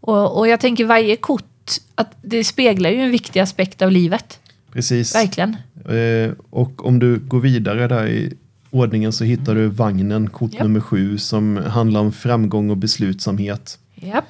Och, 0.03 0.37
och 0.37 0.47
jag 0.47 0.59
tänker 0.59 0.85
varje 0.85 1.15
kort, 1.15 1.71
att 1.95 2.15
det 2.21 2.43
speglar 2.43 2.89
ju 2.89 2.97
en 2.97 3.11
viktig 3.11 3.39
aspekt 3.39 3.81
av 3.81 3.91
livet. 3.91 4.39
Precis. 4.71 5.15
Verkligen. 5.15 5.55
Eh, 5.89 6.31
och 6.49 6.85
om 6.85 6.99
du 6.99 7.19
går 7.19 7.39
vidare 7.39 7.87
där 7.87 8.07
i 8.07 8.33
ordningen 8.71 9.13
så 9.13 9.23
hittar 9.23 9.55
du 9.55 9.67
vagnen, 9.67 10.29
kort 10.29 10.53
Japp. 10.53 10.63
nummer 10.63 10.79
sju, 10.79 11.17
som 11.17 11.57
handlar 11.57 11.99
om 11.99 12.11
framgång 12.11 12.69
och 12.69 12.77
beslutsamhet. 12.77 13.79
Japp. 13.95 14.25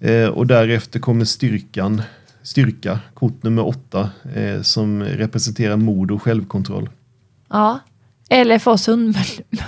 Eh, 0.00 0.26
och 0.26 0.46
därefter 0.46 1.00
kommer 1.00 1.24
styrkan, 1.24 2.02
styrka, 2.42 2.98
kort 3.14 3.42
nummer 3.42 3.66
åtta, 3.66 4.10
eh, 4.34 4.62
som 4.62 5.02
representerar 5.02 5.76
mod 5.76 6.10
och 6.10 6.22
självkontroll. 6.22 6.90
Ja. 7.50 7.80
Eller 8.28 8.58
för 8.58 8.70
oss 8.70 8.88
hund, 8.88 9.16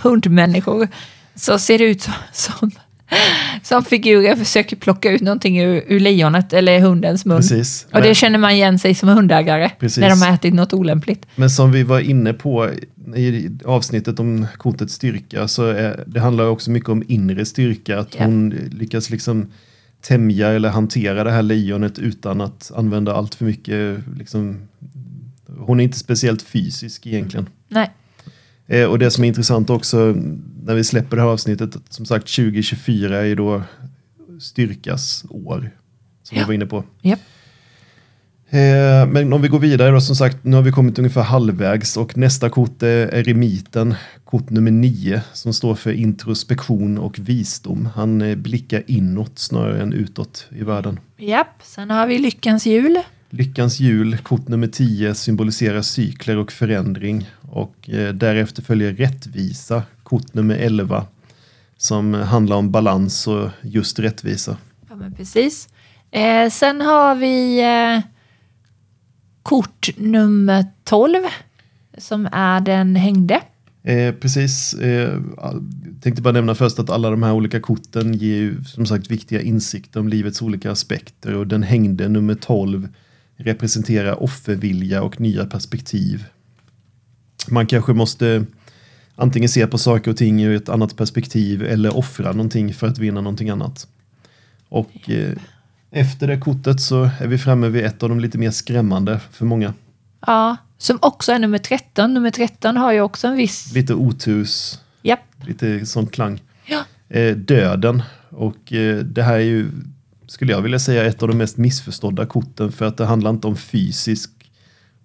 hundmänniskor 0.02 0.88
så 1.35 1.59
ser 1.59 1.78
det 1.78 1.85
ut 1.85 2.02
som, 2.02 2.12
som, 2.33 2.71
som 3.62 3.85
figurer 3.85 4.37
försöker 4.37 4.76
plocka 4.76 5.11
ut 5.11 5.21
någonting 5.21 5.61
ur, 5.61 5.85
ur 5.87 6.00
lejonet 6.00 6.52
eller 6.52 6.81
hundens 6.81 7.25
mun. 7.25 7.37
Precis. 7.37 7.87
Och 7.93 8.02
det 8.02 8.14
känner 8.14 8.38
man 8.38 8.50
igen 8.50 8.78
sig 8.78 8.95
som 8.95 9.09
hundägare 9.09 9.71
Precis. 9.81 9.99
när 9.99 10.11
de 10.11 10.23
har 10.23 10.35
ätit 10.35 10.54
något 10.54 10.73
olämpligt. 10.73 11.26
Men 11.37 11.50
som 11.50 11.73
vi 11.73 11.83
var 11.83 12.00
inne 12.00 12.33
på 12.33 12.71
i 13.16 13.50
avsnittet 13.64 14.20
om 14.20 14.46
kortets 14.56 14.94
styrka 14.94 15.49
så 15.49 15.64
är, 15.66 16.04
det 16.06 16.20
handlar 16.20 16.46
också 16.46 16.70
mycket 16.70 16.88
om 16.88 17.02
inre 17.08 17.44
styrka. 17.44 17.99
Att 17.99 18.14
Ja. 18.18 18.25
hon 18.25 18.49
lyckas 18.50 19.11
liksom 19.11 19.46
tämja 20.00 20.49
eller 20.49 20.68
hantera 20.68 21.25
det 21.25 21.30
här 21.30 21.42
lejonet 21.42 21.99
utan 21.99 22.40
att 22.40 22.73
använda 22.76 23.14
allt 23.14 23.34
för 23.34 23.44
mycket. 23.44 23.99
Liksom, 24.18 24.61
hon 25.58 25.80
är 25.80 25.84
inte 25.84 25.99
speciellt 25.99 26.42
fysisk 26.42 27.06
egentligen. 27.06 27.46
Nej. 27.68 27.90
Eh, 28.66 28.84
och 28.84 28.99
det 28.99 29.11
som 29.11 29.25
är 29.25 29.28
intressant 29.28 29.70
också 29.70 29.99
när 30.64 30.75
vi 30.75 30.84
släpper 30.84 31.16
det 31.16 31.23
här 31.23 31.28
avsnittet, 31.28 31.76
att 31.76 31.92
som 31.92 32.06
sagt 32.06 32.37
2024 32.37 33.18
är 33.20 33.25
ju 33.25 33.34
då 33.34 33.62
styrkas 34.40 35.25
år. 35.30 35.70
Som 36.23 36.37
Ja. 36.37 36.42
vi 36.42 36.46
var 36.46 36.54
inne 36.54 36.66
på. 36.66 36.84
Japp. 37.02 37.20
Eh, 38.54 39.06
men 39.06 39.32
om 39.32 39.42
vi 39.42 39.49
går 39.49 39.58
vidare 39.58 39.90
då, 39.90 40.00
som 40.00 40.16
sagt, 40.16 40.44
nu 40.44 40.56
har 40.56 40.62
vi 40.62 40.73
kommit 40.73 40.99
ungefär 40.99 41.23
halvvägs 41.23 41.96
och 41.96 42.16
nästa 42.16 42.50
kort 42.50 42.82
är 42.82 43.14
eremiten, 43.14 43.94
kort 44.25 44.50
nummer 44.50 44.70
nio, 44.70 45.20
som 45.32 45.52
står 45.52 45.75
för 45.75 45.92
introspektion 45.92 46.99
och 46.99 47.18
visdom. 47.18 47.88
Han 47.94 48.23
eh, 48.23 48.37
blickar 48.37 48.82
inåt 48.87 49.38
snarare 49.38 49.82
än 49.82 49.92
utåt 49.92 50.46
i 50.50 50.62
världen. 50.62 51.00
Japp. 51.16 51.62
Sen 51.62 51.90
har 51.90 52.06
vi 52.06 52.18
lyckans 52.18 52.66
hjul. 52.66 52.99
Lyckans 53.30 53.80
hjul, 53.80 54.16
kort 54.18 54.49
nummer 54.49 54.66
10, 54.66 55.14
symboliserar 55.14 55.82
cykler 55.82 56.37
och 56.37 56.52
förändring. 56.52 57.30
Och 57.50 57.90
eh, 57.90 58.14
därefter 58.14 58.62
följer 58.62 58.92
rättvisa, 58.92 59.82
kort 60.02 60.34
nummer 60.34 60.56
11, 60.56 61.06
som 61.76 62.14
handlar 62.14 62.56
om 62.56 62.70
balans 62.70 63.26
och 63.26 63.49
just 63.62 63.99
rättvisa. 63.99 64.56
Ja, 64.88 64.96
men 64.96 65.14
precis. 65.14 65.68
Eh, 66.11 66.50
sen 66.50 66.80
har 66.80 67.14
vi 67.14 67.61
eh, 67.61 68.13
kort 69.45 69.91
nummer 69.97 70.65
12 70.85 71.19
som 71.99 72.29
är 72.33 72.61
den 72.61 72.97
hängde. 72.97 73.41
Eh, 73.83 74.15
precis. 74.15 74.75
Eh, 74.75 75.21
tänkte 76.01 76.23
bara 76.23 76.33
nämna 76.33 76.55
först 76.55 76.79
att 76.79 76.91
alla 76.91 77.11
de 77.11 77.23
här 77.23 77.33
olika 77.33 77.61
korten 77.61 78.15
ger 78.15 78.37
ju 78.37 78.65
som 78.65 78.87
sagt 78.87 79.11
viktiga 79.11 79.41
insikter 79.41 80.01
om 80.01 80.09
livets 80.09 80.43
olika 80.43 80.71
aspekter 80.71 81.35
och 81.35 81.47
den 81.47 81.63
hängde 81.63 82.09
nummer 82.09 82.35
12 82.35 82.89
representerar 83.37 84.23
offervilja 84.23 85.03
och 85.03 85.21
nya 85.21 85.47
perspektiv. 85.47 86.25
Man 87.49 87.67
kanske 87.67 87.93
måste 87.93 88.47
antingen 89.15 89.49
se 89.49 89.67
på 89.67 89.79
saker 89.79 90.11
och 90.11 90.17
ting 90.17 90.43
ur 90.43 90.57
ett 90.57 90.69
annat 90.69 90.97
perspektiv 90.97 91.63
eller 91.63 91.97
offra 91.97 92.33
någonting 92.33 92.75
för 92.75 92.87
att 92.87 92.99
vinna 92.99 93.21
någonting 93.21 93.51
annat. 93.51 93.89
Och 94.69 95.11
eh, 95.11 95.33
efter 95.95 96.27
det 96.27 96.41
kortet 96.41 96.81
så 96.81 97.11
är 97.21 97.27
vi 97.27 97.39
framme 97.39 97.69
vid 97.69 97.85
ett 97.85 98.03
av 98.03 98.09
de 98.09 98.21
lite 98.21 98.39
mer 98.39 98.51
skrämmande 98.51 99.21
för 99.31 99.45
många. 99.45 99.75
Ja, 100.27 100.57
som 100.79 100.99
också 101.03 101.33
är 101.33 101.39
nummer 101.39 101.59
13. 101.59 102.15
Nummer 102.15 102.31
13 102.31 102.77
har 102.77 102.93
ju 102.93 103.01
också 103.01 103.27
en 103.27 103.37
viss... 103.37 103.73
Lite 103.73 103.95
oturs 103.95 104.79
Japp. 105.03 105.21
lite 105.47 105.87
sån 105.87 106.07
klang. 106.07 106.43
Ja. 106.67 106.85
Eh, 107.09 107.37
döden. 107.37 108.03
Och 108.31 108.73
eh, 108.73 108.99
det 108.99 109.23
här 109.23 109.35
är 109.35 109.39
ju, 109.39 109.71
skulle 110.27 110.53
jag 110.53 110.63
vilja 110.63 110.79
säga, 110.79 111.05
ett 111.05 111.23
av 111.23 111.29
de 111.29 111.39
mest 111.39 111.57
missförstådda 111.57 112.27
korten 112.27 112.73
för 112.73 112.85
att 112.85 112.97
det 112.97 113.05
handlar 113.05 113.31
inte 113.31 113.47
om 113.47 113.57
fysisk 113.57 114.31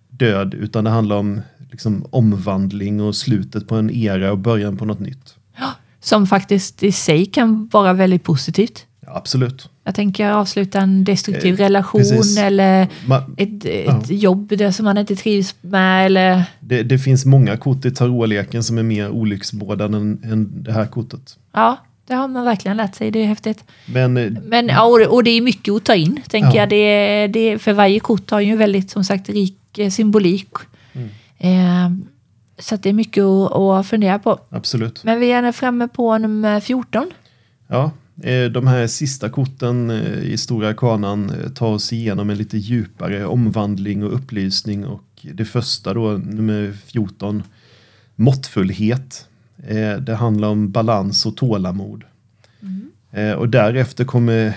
död 0.10 0.54
utan 0.54 0.84
det 0.84 0.90
handlar 0.90 1.16
om 1.16 1.42
liksom, 1.72 2.06
omvandling 2.10 3.02
och 3.02 3.16
slutet 3.16 3.68
på 3.68 3.76
en 3.76 3.90
era 3.90 4.32
och 4.32 4.38
början 4.38 4.78
på 4.78 4.86
något 4.86 5.00
nytt. 5.00 5.36
Som 6.02 6.28
faktiskt 6.28 6.84
i 6.84 6.92
sig 6.92 7.26
kan 7.26 7.68
vara 7.68 7.94
väldigt 7.94 8.24
positivt. 8.24 8.86
Ja, 9.02 9.18
absolut. 9.18 9.70
Jag 9.90 9.96
tänker 9.96 10.32
avsluta 10.32 10.80
en 10.80 11.04
destruktiv 11.04 11.54
Eh, 11.54 11.58
relation 11.58 12.02
precis. 12.02 12.38
eller 12.38 12.88
Ma- 13.06 13.34
ett, 13.38 13.66
ett 13.66 14.10
Ja. 14.10 14.16
jobb 14.16 14.48
där 14.58 14.72
som 14.72 14.86
man 14.86 14.98
inte 14.98 15.16
trivs 15.16 15.56
med. 15.62 16.06
Eller, 16.06 16.44
det, 16.60 16.84
det 16.84 17.00
finns 17.00 17.26
många 17.26 17.58
kort 17.58 17.86
i 17.86 17.92
tarotleken 17.92 18.64
som 18.64 18.78
är 18.78 18.84
mer 18.84 19.10
olycksbådande 19.10 19.98
än, 19.98 20.24
än 20.24 20.64
det 20.64 20.72
här 20.74 20.86
kortet. 20.86 21.38
ja, 21.54 21.78
det 22.08 22.14
har 22.16 22.28
man 22.28 22.46
verkligen 22.46 22.78
lärt 22.78 22.96
sig. 22.96 23.12
Det 23.12 23.20
är 23.20 23.26
häftigt. 23.28 23.64
Men 23.86 24.18
eh, 24.18 24.32
Men, 24.46 24.68
ja, 24.68 24.84
och, 24.84 25.02
och 25.16 25.24
det 25.24 25.30
är 25.32 25.42
mycket 25.42 25.74
att 25.74 25.84
ta 25.84 25.96
in, 25.96 26.22
tänker 26.30 26.50
Ja. 26.50 26.56
jag. 26.56 26.70
Det, 26.70 27.28
det, 27.28 27.60
för 27.60 27.74
varje 27.74 28.00
kort 28.00 28.32
har 28.32 28.40
ju 28.40 28.56
väldigt, 28.56 28.90
som 28.92 29.04
sagt, 29.04 29.30
rik 29.30 29.78
eh, 29.78 29.90
symbolik. 29.90 30.50
Mm. 30.94 31.10
Eh, 31.38 32.06
så 32.60 32.76
det 32.76 32.90
är 32.90 32.94
mycket 32.94 33.24
att, 33.24 33.52
att 33.56 33.88
fundera 33.88 34.20
på. 34.20 34.40
absolut. 34.50 35.04
Men 35.04 35.20
vi 35.20 35.32
är 35.32 35.52
framme 35.52 35.88
på 35.88 36.18
nummer 36.18 36.60
14. 36.60 37.12
Ja, 37.68 37.92
de 38.52 38.68
här 38.68 38.88
sista 38.88 39.30
korten 39.30 39.90
eh, 39.90 40.20
i 40.24 40.38
Stora 40.38 40.74
Kanan 40.74 41.30
eh, 41.30 41.50
tar 41.50 41.68
oss 41.68 41.94
igenom 41.94 42.30
en 42.30 42.38
lite 42.38 42.58
djupare 42.58 43.26
omvandling 43.26 44.04
och 44.04 44.14
upplysning 44.16 44.86
och 44.86 45.04
det 45.34 45.46
första 45.46 45.94
då, 45.94 46.12
nummer 46.12 46.74
14, 46.86 47.44
måttfullhet. 48.16 49.28
Eh, 49.68 49.98
Det 49.98 50.16
handlar 50.16 50.48
om 50.48 50.72
balans 50.72 51.26
och 51.26 51.38
tålamod. 51.38 52.04
Eh, 53.12 53.32
Och 53.32 53.50
därefter 53.50 54.06
kommer 54.06 54.54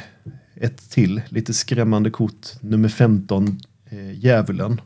ett 0.55 0.91
till 0.91 1.23
lite 1.29 1.53
skrämmande 1.55 2.11
kort, 2.11 2.47
nummer 2.61 2.89
15, 2.89 3.61
eh, 3.91 4.13
djävulen. 4.19 4.81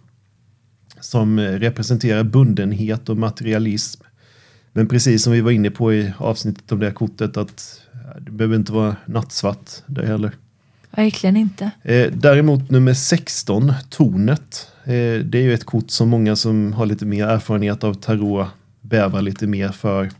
Som 1.00 1.38
eh, 1.38 1.42
representerar 1.52 2.24
bundenhet 2.24 3.08
och 3.08 3.16
materialism. 3.16 4.02
Men 4.72 4.88
precis 4.88 5.22
som 5.22 5.32
vi 5.32 5.40
var 5.40 5.50
inne 5.50 5.70
på 5.70 5.92
i 5.94 6.12
avsnittet 6.18 6.72
om 6.72 6.78
det 6.78 6.86
här 6.86 6.92
kortet 6.94 7.36
att 7.36 7.82
eh, 7.85 7.85
det 8.26 8.32
behöver 8.32 8.56
inte 8.56 8.72
vara 8.72 8.96
nattsvart 9.06 9.70
det 9.86 10.06
heller. 10.06 10.32
Verkligen 10.90 11.36
inte. 11.36 11.70
Eh, 11.82 12.12
däremot 12.12 12.70
nummer 12.70 12.94
16, 12.94 13.72
tornet. 13.90 14.68
Eh, 14.84 14.90
det 15.24 15.34
är 15.38 15.42
ju 15.42 15.54
ett 15.54 15.64
kort 15.64 15.90
som 15.90 16.08
många 16.08 16.36
som 16.36 16.72
har 16.72 16.86
lite 16.86 17.06
mer 17.06 17.26
erfarenhet 17.26 17.84
av 17.84 17.94
tarot 17.94 18.46
bävar 18.80 19.22
lite 19.22 19.46
mer 19.46 19.68
för. 19.68 20.10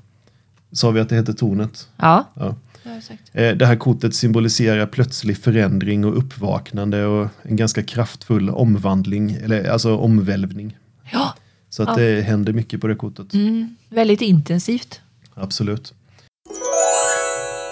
Sa 0.72 0.90
vi 0.90 1.00
att 1.00 1.08
det 1.08 1.14
heter 1.16 1.32
tornet? 1.32 1.88
Ja, 1.96 2.24
Ja. 2.34 2.54
det 2.82 2.88
har 2.88 2.94
jag 2.96 3.04
sagt. 3.04 3.22
Eh, 3.32 3.50
det 3.52 3.66
här 3.66 3.76
kortet 3.76 4.14
symboliserar 4.14 4.86
plötslig 4.86 5.36
förändring 5.38 6.04
och 6.04 6.18
uppvaknande 6.18 7.04
och 7.06 7.28
en 7.42 7.56
ganska 7.56 7.82
kraftfull 7.82 8.50
omvandling, 8.50 9.30
eller 9.32 9.68
alltså 9.70 9.96
omvälvning. 9.96 10.76
Ja, 11.12 11.34
Så 11.68 11.82
att 11.82 11.88
Ja. 11.88 11.94
det 12.04 12.22
händer 12.22 12.52
mycket 12.52 12.80
på 12.80 12.86
det 12.86 12.94
kortet. 12.94 13.34
mm, 13.34 13.76
väldigt 13.88 14.20
intensivt. 14.22 15.00
Absolut. 15.34 15.94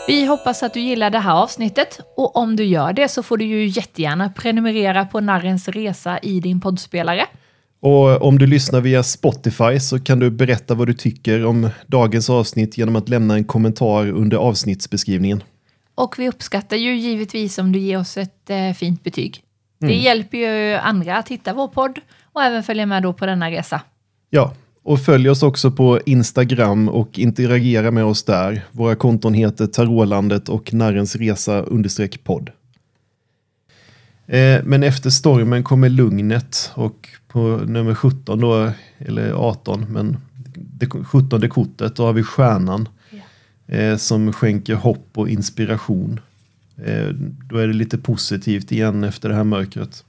Vi 0.06 0.26
hoppas 0.26 0.62
att 0.62 0.74
du 0.74 0.80
gillar 0.80 1.10
det 1.10 1.18
här 1.18 1.42
avsnittet 1.42 2.00
och 2.16 2.36
om 2.36 2.56
du 2.56 2.64
gör 2.64 2.92
det 2.92 3.08
så 3.08 3.22
får 3.22 3.36
du 3.36 3.44
ju 3.44 3.66
jättegärna 3.66 4.30
prenumerera 4.30 5.04
på 5.04 5.20
Narrens 5.20 5.68
Resa 5.68 6.18
i 6.18 6.40
din 6.40 6.60
poddspelare. 6.60 7.26
Och 7.80 8.22
om 8.22 8.38
du 8.38 8.46
lyssnar 8.46 8.80
via 8.80 9.02
Spotify 9.02 9.80
så 9.80 10.00
kan 10.00 10.18
du 10.18 10.30
berätta 10.30 10.74
vad 10.74 10.86
du 10.86 10.94
tycker 10.94 11.44
om 11.44 11.70
dagens 11.86 12.30
avsnitt 12.30 12.78
genom 12.78 12.96
att 12.96 13.08
lämna 13.08 13.34
en 13.34 13.44
kommentar 13.44 14.10
under 14.10 14.36
avsnittsbeskrivningen. 14.36 15.42
Och 15.94 16.18
vi 16.18 16.28
uppskattar 16.28 16.76
ju 16.76 16.96
givetvis 16.96 17.58
om 17.58 17.72
du 17.72 17.78
ger 17.78 17.98
oss 17.98 18.16
ett 18.16 18.50
eh, 18.50 18.72
fint 18.72 19.04
betyg. 19.04 19.42
Det 19.78 19.94
hjälper 19.94 20.38
ju 20.38 20.74
andra 20.74 21.16
att 21.16 21.28
hitta 21.28 21.52
vår 21.52 21.68
podd 21.68 21.98
och 22.32 22.42
även 22.42 22.62
följa 22.62 22.86
med 22.86 23.02
då 23.02 23.12
på 23.12 23.26
denna 23.26 23.50
resa. 23.50 23.80
Ja, 24.30 24.54
och 24.84 25.00
följ 25.00 25.30
oss 25.30 25.42
också 25.42 25.70
på 25.70 26.00
Instagram 26.06 26.88
och 26.88 27.18
interagera 27.18 27.90
med 27.90 28.04
oss 28.04 28.22
där. 28.22 28.64
Våra 28.72 28.94
konton 28.94 29.34
heter 29.34 29.66
Tarotlandet 29.66 30.48
och 30.48 30.74
Narrens 30.74 31.16
Resa 31.16 31.64
podd. 32.24 32.50
Eh, 34.26 34.60
men 34.64 34.82
efter 34.82 35.10
stormen 35.10 35.64
kommer 35.64 35.88
lugnet 35.88 36.72
och 36.74 37.08
på 37.28 37.40
nummer 37.66 37.94
17 37.94 38.40
då, 38.40 38.70
eller 38.98 39.32
18, 39.32 39.86
men 39.88 40.16
det 40.54 40.86
17 40.86 41.48
kortet, 41.48 41.96
då 41.96 42.06
har 42.06 42.12
vi 42.12 42.22
stjärnan. 42.22 42.88
Eh, 43.66 43.96
som 43.96 44.32
skänker 44.32 44.74
hopp 44.74 45.08
och 45.14 45.28
inspiration. 45.28 46.20
Eh, 46.76 47.08
då 47.50 47.58
är 47.58 47.66
det 47.66 47.74
lite 47.74 47.98
positivt 47.98 48.72
igen 48.72 49.04
efter 49.04 49.28
det 49.28 49.34
här 49.34 49.44
mörkret. 49.44 50.04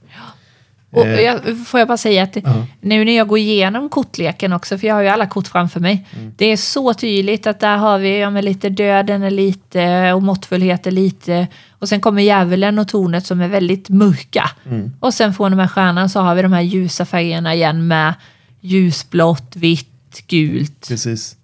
Och 0.90 1.06
Eh. 1.06 1.20
jag, 1.20 1.66
får 1.66 1.80
jag 1.80 1.88
bara 1.88 1.96
säga 1.96 2.22
att 2.22 2.36
Ja. 2.36 2.66
nu 2.80 3.04
när 3.04 3.16
jag 3.16 3.28
går 3.28 3.38
igenom 3.38 3.88
kortleken 3.88 4.52
också, 4.52 4.78
för 4.78 4.86
jag 4.86 4.94
har 4.94 5.02
ju 5.02 5.08
alla 5.08 5.26
kort 5.26 5.46
framför 5.48 5.80
mig. 5.80 6.06
Mm. 6.18 6.32
Det 6.36 6.46
är 6.46 6.56
så 6.56 6.94
tydligt 6.94 7.46
att 7.46 7.60
där 7.60 7.76
har 7.76 7.98
vi 7.98 8.18
ja, 8.18 8.30
lite 8.30 8.68
döden 8.68 9.22
är 9.22 9.30
lite 9.30 10.12
och 10.12 10.22
måttfullhet 10.22 10.86
är 10.86 10.90
lite. 10.90 11.46
Och 11.78 11.88
sen 11.88 12.00
kommer 12.00 12.22
djävulen 12.22 12.78
och 12.78 12.88
tornet 12.88 13.26
som 13.26 13.40
är 13.40 13.48
väldigt 13.48 13.88
mörka. 13.88 14.50
Mm. 14.66 14.92
Och 15.00 15.14
sen 15.14 15.34
från 15.34 15.50
de 15.50 15.58
här 15.60 15.68
stjärnan 15.68 16.08
så 16.10 16.20
har 16.20 16.34
vi 16.34 16.42
de 16.42 16.52
här 16.52 16.62
ljusa 16.62 17.04
färgerna 17.04 17.54
igen 17.54 17.86
med 17.86 18.14
ljusblått, 18.60 19.56
vitt, 19.56 20.22
gult. 20.26 20.88
Precis. 20.88 21.36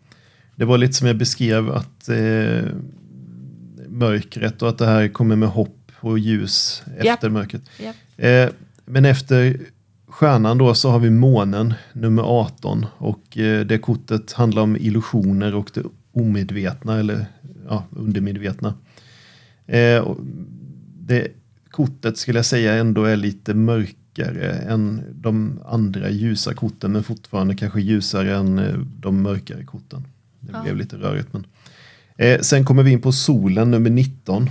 Det 0.57 0.65
var 0.65 0.79
lite 0.79 0.93
som 0.93 1.07
jag 1.07 1.17
beskrev 1.17 1.71
att 1.71 2.09
eh, 2.09 2.63
mörkret 3.89 4.63
och 4.63 4.69
att 4.69 4.79
det 4.79 4.87
här 4.87 5.09
kommer 5.09 5.37
med 5.37 5.49
hopp 5.49 5.79
och 6.01 6.19
ljus 6.19 6.83
efter 6.99 7.29
mörkret. 7.29 7.63
Japp. 7.79 7.97
Eh, 8.17 8.49
men 8.93 9.05
efter 9.05 9.61
stjärnan 10.09 10.59
då 10.59 10.75
så 10.75 10.91
har 10.91 10.99
vi 10.99 11.11
månen, 11.11 11.75
nummer 11.93 12.23
18. 12.23 12.87
Och 12.99 13.39
eh, 13.39 13.67
det 13.67 13.79
kortet 13.79 14.33
handlar 14.33 14.63
om 14.63 14.77
illusioner 14.77 15.55
och 15.55 15.71
det 15.75 15.83
omedvetna 16.13 16.99
eller 16.99 17.27
ja, 17.69 17.85
undermedvetna. 17.91 18.75
Eh, 19.67 20.07
det 21.01 21.29
kortet 21.71 22.19
skulle 22.19 22.39
jag 22.39 22.47
säga 22.47 22.75
ändå 22.75 23.05
är 23.05 23.17
lite 23.17 23.55
mörkare 23.55 24.53
än 24.53 25.03
de 25.15 25.61
andra 25.67 26.11
ljusa 26.11 26.55
korten 26.55 26.93
men 26.93 27.03
fortfarande 27.03 27.55
kanske 27.57 27.81
ljusare 27.81 28.37
än 28.37 28.59
eh, 28.59 28.79
de 29.01 29.23
mörkare 29.23 29.65
korten. 29.65 30.05
Det 30.41 30.53
Ja. 30.53 30.63
blev 30.63 30.77
lite 30.77 30.97
rörigt. 30.97 31.29
Men. 31.33 31.45
Sen 32.41 32.65
kommer 32.65 32.83
vi 32.83 32.91
in 32.91 33.01
på 33.01 33.13
solen, 33.13 33.71
nummer 33.71 33.91
19. 33.91 34.51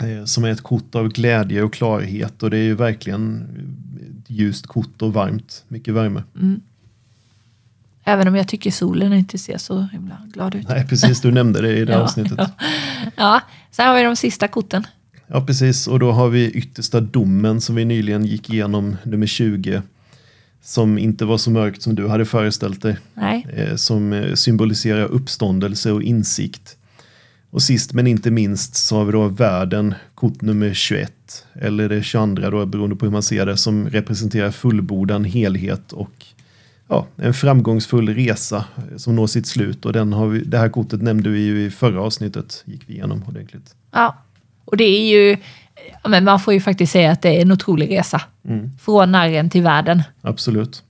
Eh, 0.00 0.24
som 0.24 0.44
är 0.44 0.48
ett 0.50 0.60
kort 0.62 0.94
av 0.94 1.08
glädje 1.08 1.62
och 1.62 1.72
klarhet 1.72 2.42
och 2.42 2.50
det 2.50 2.58
är 2.58 2.62
ju 2.62 2.74
verkligen 2.74 3.42
ett 4.24 4.30
ljust 4.30 4.66
kort 4.66 5.02
och 5.02 5.12
varmt. 5.12 5.64
Mycket 5.68 5.94
värme. 5.94 6.22
Även 8.04 8.28
om 8.28 8.36
jag 8.36 8.48
tycker 8.48 8.70
solen 8.70 9.12
inte 9.12 9.38
ser 9.38 9.58
så 9.58 9.80
himla 9.92 10.18
glad 10.32 10.54
ut. 10.54 10.68
Nej, 10.68 10.86
precis, 10.88 11.20
du 11.20 11.32
nämnde 11.32 11.60
det 11.60 11.76
i 11.76 11.84
det 11.84 11.92
Ja, 11.92 11.98
avsnittet. 11.98 12.38
ja. 12.38 12.50
Ja, 13.16 13.40
sen 13.70 13.86
har 13.86 13.94
vi 13.96 14.02
de 14.02 14.16
sista 14.16 14.48
korten. 14.48 14.86
Ja, 15.26 15.46
precis. 15.46 15.86
Och 15.86 15.98
då 15.98 16.12
har 16.12 16.28
vi 16.28 16.50
yttersta 16.50 17.00
domen 17.00 17.60
som 17.60 17.74
vi 17.74 17.84
nyligen 17.84 18.24
gick 18.24 18.50
igenom, 18.50 18.96
nummer 19.02 19.26
20. 19.26 19.82
Som 20.62 20.98
inte 20.98 21.24
var 21.24 21.38
så 21.38 21.50
mörkt 21.50 21.82
som 21.82 21.94
du 21.94 22.08
hade 22.08 22.24
föreställt 22.24 22.82
dig. 22.82 22.96
Nej. 23.14 23.46
Eh, 23.52 23.76
som 23.76 24.12
eh, 24.12 24.34
symboliserar 24.34 25.04
uppståndelse 25.04 25.92
och 25.92 26.02
insikt. 26.02 26.76
Och 27.56 27.62
sist 27.62 27.92
men 27.92 28.06
inte 28.06 28.30
minst 28.30 28.74
så 28.74 28.96
har 28.96 29.04
vi 29.04 29.12
då 29.12 29.28
världen, 29.28 29.94
kort 30.14 30.42
nummer 30.42 30.74
21. 30.74 31.46
Eller 31.54 31.88
det 31.88 32.02
22 32.02 32.50
då, 32.50 32.66
beroende 32.66 32.96
på 32.96 33.04
hur 33.04 33.12
man 33.12 33.22
ser 33.22 33.46
det, 33.46 33.56
som 33.56 33.90
representerar 33.90 34.50
fullbordan, 34.50 35.24
helhet 35.24 35.92
och 35.92 36.26
ja, 36.88 37.06
en 37.16 37.34
framgångsfull 37.34 38.14
resa 38.14 38.64
som 38.96 39.16
når 39.16 39.26
sitt 39.26 39.46
slut. 39.46 39.84
Och 39.84 39.92
den 39.92 40.12
har 40.12 40.26
vi, 40.26 40.40
det 40.40 40.58
här 40.58 40.68
kortet 40.68 41.02
nämnde 41.02 41.28
vi 41.30 41.38
ju 41.40 41.64
i 41.64 41.70
förra 41.70 42.00
avsnittet, 42.00 42.62
gick 42.66 42.82
vi 42.86 42.94
igenom 42.94 43.24
ordentligt. 43.28 43.74
Ja, 43.92 44.16
och 44.64 44.76
det 44.76 44.84
är 44.84 45.08
ju, 45.10 45.36
men 46.08 46.24
man 46.24 46.40
får 46.40 46.54
ju 46.54 46.60
faktiskt 46.60 46.92
säga 46.92 47.10
att 47.10 47.22
det 47.22 47.36
är 47.36 47.42
en 47.42 47.52
otrolig 47.52 47.90
resa. 47.90 48.22
Mm, 48.48 48.70
Från 48.80 49.12
narren 49.12 49.50
till 49.50 49.62
världen. 49.62 50.02
absolut. 50.22 50.82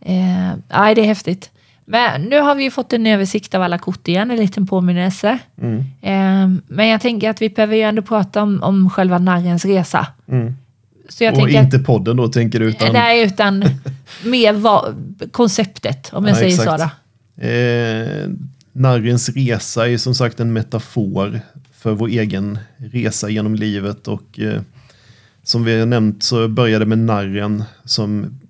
Eh, 0.00 0.50
ja, 0.68 0.94
det 0.94 1.00
är 1.00 1.06
häftigt. 1.06 1.50
Men 1.88 2.22
nu 2.22 2.40
har 2.40 2.54
vi 2.54 2.62
ju 2.64 2.70
fått 2.70 2.92
en 2.92 3.06
översikt 3.06 3.54
av 3.54 3.62
alla 3.62 3.78
kort 3.78 4.08
igen, 4.08 4.30
en 4.30 4.36
liten 4.36 4.66
påminnelse. 4.66 5.38
Mm, 5.62 5.78
Eh, 6.02 6.60
men 6.68 6.88
jag 6.88 7.00
tänker 7.00 7.30
att 7.30 7.42
vi 7.42 7.48
behöver 7.48 7.76
ju 7.76 7.82
ändå 7.82 8.02
prata 8.02 8.42
om, 8.42 8.62
om 8.62 8.90
själva 8.90 9.18
narrens 9.18 9.64
resa. 9.64 10.06
mm. 10.28 10.56
Så 11.08 11.24
jag 11.24 11.38
och 11.38 11.48
inte 11.50 11.78
podden 11.78 12.16
då 12.16 12.28
tänker 12.28 12.60
du? 12.60 12.68
att, 12.68 12.74
Utan, 12.74 12.92
nej, 12.92 13.24
utan 13.26 13.64
mer 14.24 14.52
va, 14.52 14.84
konceptet, 15.30 16.10
om 16.12 16.24
jag 16.24 16.36
Ja, 16.36 16.38
säger 16.38 16.54
exakt. 16.72 16.82
så. 17.36 17.46
Eh, 17.46 18.28
narrens 18.72 19.28
resa 19.28 19.88
är 19.88 19.98
som 19.98 20.14
sagt 20.14 20.40
en 20.40 20.52
metafor 20.52 21.40
för 21.74 21.92
vår 21.92 22.08
egen 22.08 22.58
resa 22.76 23.28
genom 23.28 23.54
livet 23.54 24.08
och 24.08 24.40
eh, 24.40 24.60
som 25.42 25.64
vi 25.64 25.78
har 25.78 25.86
nämnt 25.86 26.22
så 26.22 26.48
började 26.48 26.86
med 26.86 26.98
narren 26.98 27.64
som 27.84 28.40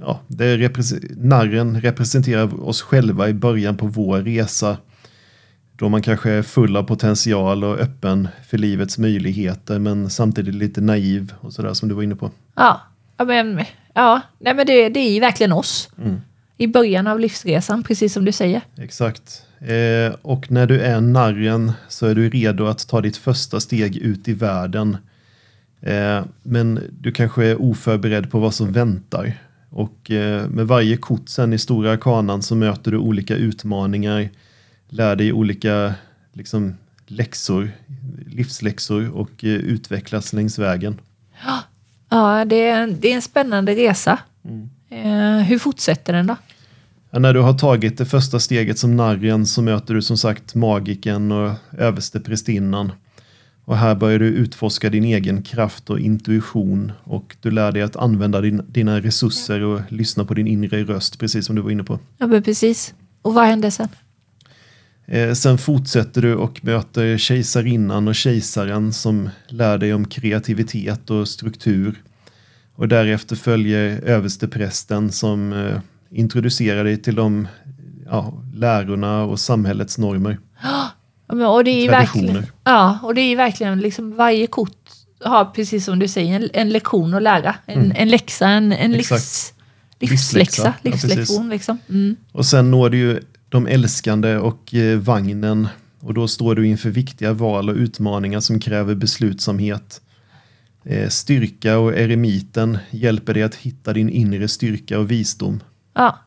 ja, 0.00 0.20
det 0.26 0.56
repre- 0.56 1.16
narren 1.16 1.80
representerar 1.80 2.64
oss 2.64 2.82
själva 2.82 3.28
i 3.28 3.34
början 3.34 3.76
på 3.76 3.86
vår 3.86 4.18
resa 4.18 4.76
då 5.80 5.88
man 5.88 6.02
kanske 6.02 6.30
är 6.30 6.42
full 6.42 6.76
av 6.76 6.82
potential 6.82 7.64
och 7.64 7.78
öppen 7.78 8.28
för 8.48 8.58
livets 8.58 8.98
möjligheter 8.98 9.78
men 9.78 10.10
samtidigt 10.10 10.54
lite 10.54 10.80
naiv 10.80 11.32
och 11.40 11.52
sådär 11.52 11.74
som 11.74 11.88
du 11.88 11.94
var 11.94 12.02
inne 12.02 12.16
på. 12.16 12.30
Ja, 12.56 12.80
men, 13.18 13.64
ja 13.94 14.20
nej, 14.38 14.54
men 14.54 14.66
det, 14.66 14.88
det 14.88 15.00
är 15.00 15.12
ju 15.12 15.20
verkligen 15.20 15.52
oss. 15.52 15.90
Mm. 15.98 16.20
I 16.56 16.66
början 16.66 17.06
av 17.06 17.20
livsresan, 17.20 17.82
precis 17.82 18.12
som 18.12 18.24
du 18.24 18.32
säger. 18.32 18.60
Exakt. 18.78 19.42
Eh, 19.60 20.14
och 20.22 20.50
när 20.50 20.66
du 20.66 20.80
är 20.80 21.00
narren 21.00 21.72
så 21.88 22.06
är 22.06 22.14
du 22.14 22.30
redo 22.30 22.66
att 22.66 22.88
ta 22.88 23.00
ditt 23.00 23.16
första 23.16 23.60
steg 23.60 23.96
ut 23.96 24.28
i 24.28 24.32
världen. 24.32 24.96
Eh, 25.80 26.24
men 26.42 26.80
du 27.00 27.12
kanske 27.12 27.46
är 27.46 27.62
oförberedd 27.62 28.30
på 28.30 28.38
vad 28.38 28.54
som 28.54 28.72
väntar. 28.72 29.38
Och 29.70 30.10
eh, 30.10 30.48
med 30.48 30.66
varje 30.66 30.96
kort 30.96 31.28
sen 31.28 31.52
i 31.52 31.58
stora 31.58 31.92
arkanan 31.92 32.42
så 32.42 32.54
möter 32.54 32.90
du 32.90 32.98
olika 32.98 33.36
utmaningar, 33.36 34.28
lär 34.88 35.16
dig 35.16 35.32
olika 35.32 35.94
liksom, 36.32 36.76
läxor, 37.06 37.70
livsläxor 38.26 39.10
och 39.10 39.44
eh, 39.44 39.50
utvecklas 39.50 40.32
längs 40.32 40.58
vägen. 40.58 41.00
Ja, 42.12 42.44
det 42.44 42.66
är, 42.68 42.86
det 42.86 43.10
är 43.12 43.14
en 43.14 43.22
spännande 43.22 43.74
resa. 43.74 44.18
Eh, 44.88 45.38
hur 45.38 45.58
fortsätter 45.58 46.12
den 46.12 46.26
då? 46.26 46.36
Ja, 47.10 47.18
när 47.18 47.34
du 47.34 47.40
har 47.40 47.58
tagit 47.58 47.98
det 47.98 48.06
första 48.06 48.40
steget 48.40 48.78
som 48.78 48.96
narren 48.96 49.46
så 49.46 49.62
möter 49.62 49.94
du 49.94 50.02
som 50.02 50.16
sagt 50.16 50.54
magiken 50.54 51.32
och 51.32 51.52
översteprästinnan. 51.78 52.92
Och 53.70 53.76
här 53.76 53.94
börjar 53.94 54.18
du 54.18 54.26
utforska 54.26 54.90
din 54.90 55.04
egen 55.04 55.42
kraft 55.42 55.90
och 55.90 56.00
intuition 56.00 56.92
och 57.04 57.36
du 57.40 57.50
lär 57.50 57.72
dig 57.72 57.82
att 57.82 57.96
använda 57.96 58.40
din, 58.40 58.62
dina 58.68 59.00
resurser 59.00 59.62
och 59.62 59.80
lyssna 59.88 60.24
på 60.24 60.34
din 60.34 60.46
inre 60.46 60.84
röst, 60.84 61.18
precis 61.18 61.46
som 61.46 61.56
du 61.56 61.62
var 61.62 61.70
inne 61.70 61.84
på. 61.84 61.98
Ja, 62.18 62.26
men 62.26 62.42
precis. 62.42 62.94
Och 63.22 63.34
vad 63.34 63.44
hände 63.44 63.70
sen? 63.70 63.88
Eh, 65.06 65.32
sen 65.32 65.58
fortsätter 65.58 66.22
du 66.22 66.34
och 66.34 66.64
möter 66.64 67.18
kejsarinnan 67.18 68.08
och 68.08 68.14
kejsaren 68.14 68.92
som 68.92 69.30
lär 69.48 69.78
dig 69.78 69.94
om 69.94 70.04
kreativitet 70.04 71.10
och 71.10 71.28
struktur. 71.28 72.02
Och 72.74 72.88
därefter 72.88 73.36
följer 73.36 74.00
översteprästen 74.00 75.12
som 75.12 75.52
eh, 75.52 75.80
introducerar 76.10 76.84
dig 76.84 76.96
till 76.96 77.14
de 77.14 77.48
ja, 78.06 78.42
lärorna 78.54 79.24
och 79.24 79.40
samhällets 79.40 79.98
normer. 79.98 80.38
Och 81.32 81.64
det 81.64 81.70
är 81.70 81.90
verkligen, 81.90 82.46
ja, 82.64 82.98
och 83.02 83.14
det 83.14 83.20
är 83.20 83.36
verkligen 83.36 83.80
liksom 83.80 84.16
varje 84.16 84.46
kort 84.46 84.76
har, 85.24 85.44
precis 85.44 85.84
som 85.84 85.98
du 85.98 86.08
säger, 86.08 86.36
en, 86.36 86.50
en 86.52 86.68
lektion 86.68 87.14
att 87.14 87.22
lära. 87.22 87.54
En, 87.66 87.92
en 87.92 88.08
läxa, 88.08 88.48
en, 88.48 88.72
en 88.72 88.92
livs, 88.92 89.52
Mm. 90.02 90.10
Livsläxa, 90.10 90.62
Livsläxa, 90.62 90.74
ja, 90.82 90.90
livslektion. 90.90 91.48
liksom. 91.48 91.78
Mm. 91.88 92.16
Och 92.32 92.46
sen 92.46 92.70
når 92.70 92.90
du 92.90 92.98
ju 92.98 93.20
de 93.48 93.66
älskande 93.66 94.36
och 94.36 94.74
eh, 94.74 94.98
vagnen 94.98 95.68
och 96.00 96.14
då 96.14 96.28
står 96.28 96.54
du 96.54 96.66
inför 96.66 96.90
viktiga 96.90 97.32
val 97.32 97.68
och 97.70 97.76
utmaningar 97.76 98.40
som 98.40 98.60
kräver 98.60 98.94
beslutsamhet. 98.94 100.00
Eh, 100.84 101.08
styrka 101.08 101.78
och 101.78 101.98
eremiten 101.98 102.78
hjälper 102.90 103.34
dig 103.34 103.42
att 103.42 103.54
hitta 103.54 103.92
din 103.92 104.08
inre 104.08 104.48
styrka 104.48 104.98
och 104.98 105.10
visdom. 105.10 105.60
Ja. 105.94 106.18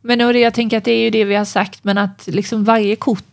Men 0.00 0.20
och 0.20 0.32
det, 0.32 0.38
jag 0.38 0.54
tänker 0.54 0.78
att 0.78 0.84
det 0.84 0.92
är 0.92 1.02
ju 1.04 1.10
det 1.10 1.24
vi 1.24 1.34
har 1.34 1.44
sagt, 1.44 1.84
men 1.84 1.98
att 1.98 2.26
liksom 2.26 2.64
varje 2.64 2.96
kort, 2.96 3.24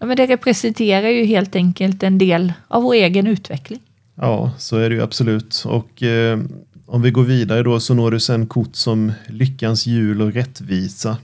ja, 0.00 0.06
men 0.06 0.16
det 0.16 0.26
representerar 0.26 1.08
ju 1.08 1.24
helt 1.24 1.56
enkelt 1.56 2.02
en 2.02 2.18
del 2.18 2.52
av 2.68 2.82
vår 2.82 2.94
egen 2.94 3.26
utveckling. 3.26 3.80
Ja, 4.14 4.50
så 4.58 4.76
är 4.76 4.90
det 4.90 4.96
ju 4.96 5.02
absolut. 5.02 5.64
Och 5.66 6.02
eh, 6.02 6.38
om 6.86 7.02
vi 7.02 7.10
går 7.10 7.22
vidare 7.22 7.62
då 7.62 7.80
så 7.80 7.94
når 7.94 8.10
du 8.10 8.20
sen 8.20 8.46
kort 8.46 8.76
som 8.76 9.12
lyckans 9.26 9.86
hjul 9.86 10.22
och 10.22 10.32
rättvisa. 10.32 11.16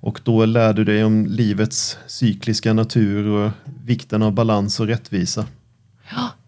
Och 0.00 0.20
då 0.24 0.44
lär 0.44 0.72
du 0.72 0.84
dig 0.84 1.04
om 1.04 1.26
livets 1.26 1.98
cykliska 2.06 2.72
natur 2.72 3.26
och 3.26 3.50
vikten 3.84 4.22
av 4.22 4.32
balans 4.32 4.80
och 4.80 4.86
rättvisa. 4.86 5.46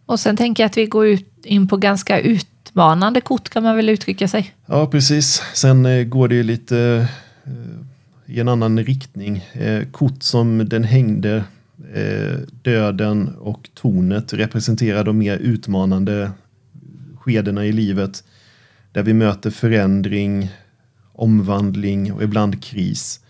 Och 0.07 0.21
sen 0.21 0.37
tänker 0.37 0.63
jag 0.63 0.71
att 0.71 0.77
vi 0.77 0.87
går 0.87 1.07
ut, 1.07 1.47
in 1.47 1.69
på 1.69 1.77
ganska 1.77 2.21
utmanande 2.21 3.21
kort 3.21 3.49
kan 3.49 3.63
man 3.63 3.77
väl 3.77 3.89
uttrycka 3.89 4.29
sig. 4.29 4.55
Ja, 4.67 4.87
precis. 4.87 5.43
Sen 5.55 5.87
eh, 5.87 6.05
går 6.05 6.29
det 6.29 6.35
ju 6.35 6.43
lite 6.43 7.09
eh, 7.45 7.53
i 8.27 8.41
en 8.41 8.49
annan 8.49 8.79
riktning. 8.79 9.45
Eh, 9.53 9.85
kort 9.85 10.23
som 10.23 10.69
den 10.69 10.85
hängde, 10.85 11.45
eh, 11.95 12.39
döden 12.63 13.29
och 13.29 13.71
tornet 13.75 14.33
representerar 14.33 15.05
de 15.05 15.19
mer 15.19 15.39
utmanande 15.39 16.31
skedena 17.19 17.65
i 17.65 17.73
livet 17.73 18.25
där 18.93 19.03
vi 19.03 19.15
möter 19.15 19.51
förändring, 19.51 20.49
omvandling 21.13 22.13
och 22.13 22.23
ibland 22.23 22.65
kris. 22.65 23.21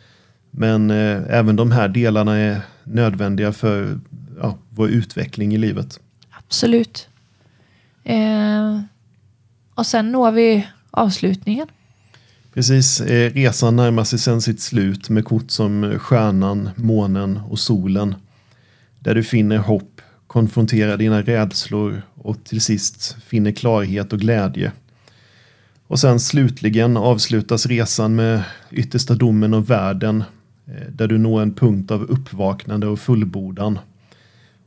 Men 0.50 0.90
eh, 0.90 1.22
även 1.28 1.56
de 1.56 1.70
här 1.70 1.88
delarna 1.88 2.36
är 2.36 2.60
nödvändiga 2.84 3.52
för 3.52 3.98
ja, 4.40 4.58
vår 4.70 4.88
utveckling 4.88 5.54
i 5.54 5.58
livet. 5.58 6.00
Absolut. 6.30 7.08
Eh, 8.04 8.80
och 9.74 9.86
sen 9.86 10.12
når 10.12 10.32
vi 10.32 10.66
avslutningen. 10.90 11.68
Precis, 12.54 13.00
eh, 13.00 13.32
resan 13.32 13.76
närmar 13.76 14.04
sig 14.04 14.18
sen 14.18 14.40
sitt 14.40 14.60
slut 14.60 15.10
med 15.10 15.24
kort 15.24 15.50
som 15.50 15.98
stjärnan, 15.98 16.70
månen 16.76 17.40
och 17.48 17.58
solen. 17.58 18.14
Där 18.98 19.14
du 19.14 19.22
finner 19.22 19.58
hopp, 19.58 20.00
konfronterar 20.26 20.96
dina 20.96 21.22
rädslor 21.22 22.02
och 22.14 22.44
till 22.44 22.60
sist 22.60 23.16
finner 23.26 23.52
klarhet 23.52 24.12
och 24.12 24.20
glädje. 24.20 24.72
Och 25.86 25.98
sen 26.00 26.20
slutligen 26.20 26.96
avslutas 26.96 27.66
resan 27.66 28.14
med 28.14 28.42
yttersta 28.70 29.14
domen 29.14 29.54
och 29.54 29.70
världen 29.70 30.24
eh, 30.66 30.88
där 30.92 31.08
du 31.08 31.18
når 31.18 31.42
en 31.42 31.54
punkt 31.54 31.90
av 31.90 32.02
uppvaknande 32.02 32.86
och 32.86 32.98
fullbordan. 32.98 33.78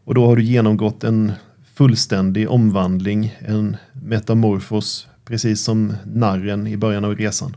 Och 0.04 0.16
då 0.16 0.26
har 0.26 0.36
du 0.36 0.44
genomgått 0.44 1.04
en 1.04 1.32
fullständig 1.76 2.50
omvandling, 2.50 3.36
en 3.40 3.78
metamorfos, 3.94 5.08
precis 5.26 5.62
som 5.62 5.94
narren 6.06 6.68
i 6.68 6.78
början 6.78 7.06
av 7.06 7.16
resan. 7.16 7.56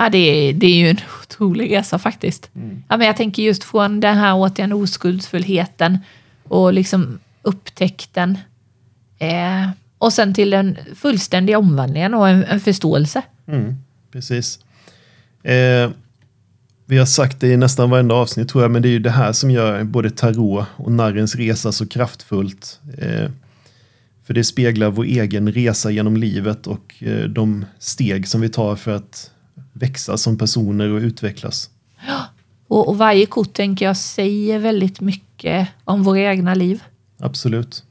Ja, 0.00 0.08
det, 0.08 0.18
är, 0.18 0.52
det 0.52 0.66
är 0.66 0.76
ju 0.76 0.90
en 0.90 0.98
otrolig 1.22 1.76
resa 1.76 1.98
faktiskt. 1.98 2.50
Mm. 2.54 2.82
Ja, 2.88 2.96
men 2.96 3.06
jag 3.06 3.16
tänker 3.16 3.42
just 3.42 3.64
från 3.64 4.00
den 4.00 4.16
här 4.16 4.34
återigen 4.36 4.72
oskuldsfullheten 4.72 5.98
och 6.44 6.72
liksom 6.72 7.18
upptäckten. 7.42 8.38
Eh, 9.18 9.70
och 9.98 10.12
sen 10.12 10.34
till 10.34 10.50
den 10.50 10.76
fullständiga 10.94 11.58
omvandlingen 11.58 12.14
och 12.14 12.28
en, 12.28 12.44
en 12.44 12.60
förståelse. 12.60 13.22
Mm, 13.46 13.74
precis. 14.12 14.58
Eh, 15.42 15.90
vi 16.86 16.98
har 16.98 17.06
sagt 17.06 17.40
det 17.40 17.48
i 17.48 17.56
nästan 17.56 17.90
varenda 17.90 18.14
avsnitt 18.14 18.48
tror 18.48 18.64
jag, 18.64 18.70
men 18.70 18.82
det 18.82 18.88
är 18.88 18.90
ju 18.90 18.98
det 18.98 19.10
här 19.10 19.32
som 19.32 19.50
gör 19.50 19.84
både 19.84 20.10
tarot 20.10 20.66
och 20.76 20.92
narrens 20.92 21.34
resa 21.34 21.72
så 21.72 21.86
kraftfullt. 21.86 22.80
Eh, 22.98 23.30
för 24.26 24.34
det 24.34 24.44
speglar 24.44 24.90
vår 24.90 25.04
egen 25.04 25.52
resa 25.52 25.90
genom 25.90 26.16
livet 26.16 26.66
och 26.66 26.94
eh, 26.98 27.24
de 27.24 27.64
steg 27.78 28.28
som 28.28 28.40
vi 28.40 28.48
tar 28.48 28.76
för 28.76 28.96
att 28.96 29.30
växa 29.80 30.16
som 30.16 30.38
personer 30.38 30.88
och 30.88 31.00
utvecklas. 31.00 31.70
Och, 32.68 32.88
och 32.88 32.98
varje 32.98 33.26
kort 33.26 33.52
tänker 33.52 33.86
jag 33.86 33.96
säger 33.96 34.58
väldigt 34.58 35.00
mycket 35.00 35.68
om 35.84 36.02
våra 36.02 36.20
egna 36.20 36.54
liv. 36.54 36.82
Absolut. 37.18 37.84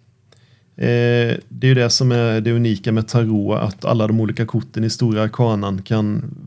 Eh, 0.75 1.37
det 1.49 1.63
är 1.63 1.67
ju 1.67 1.73
det 1.73 1.89
som 1.89 2.11
är 2.11 2.41
det 2.41 2.51
unika 2.51 2.91
med 2.91 3.07
tarot, 3.07 3.59
att 3.59 3.85
alla 3.85 4.07
de 4.07 4.19
olika 4.19 4.45
korten 4.45 4.83
i 4.83 4.89
stora 4.89 5.23
arkanan 5.23 5.81
kan, 5.81 6.37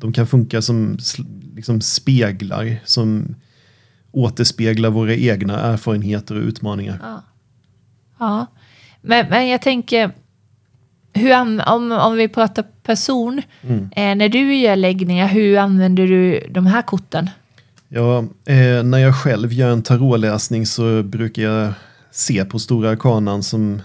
de 0.00 0.12
kan 0.12 0.26
funka 0.26 0.62
som 0.62 0.98
liksom 1.54 1.80
speglar, 1.80 2.76
som 2.84 3.34
återspeglar 4.12 4.90
våra 4.90 5.14
egna 5.14 5.60
erfarenheter 5.60 6.34
och 6.34 6.42
utmaningar. 6.42 6.98
Ja. 7.02 7.22
ja. 8.18 8.46
Men, 9.02 9.26
men 9.28 9.48
jag 9.48 9.62
tänker, 9.62 10.12
hur, 11.16 11.32
om, 11.74 11.92
om 11.92 12.16
vi 12.16 12.28
pratar 12.28 12.64
person, 12.82 13.42
Mm. 13.62 13.78
eh, 13.96 14.14
när 14.16 14.28
du 14.28 14.54
gör 14.56 14.76
läggningar, 14.76 15.28
hur 15.28 15.58
använder 15.58 16.06
du 16.06 16.46
de 16.50 16.66
här 16.66 16.82
korten? 16.82 17.30
Ja, 17.88 18.18
eh, 18.44 18.82
när 18.82 18.98
jag 18.98 19.16
själv 19.16 19.52
gör 19.52 19.70
en 19.70 19.82
tarotläsning 19.82 20.66
så 20.66 21.02
brukar 21.02 21.42
jag 21.42 21.72
se 22.10 22.44
på 22.44 22.58
stora 22.58 22.90
arkanan 22.90 23.42
som 23.42 23.82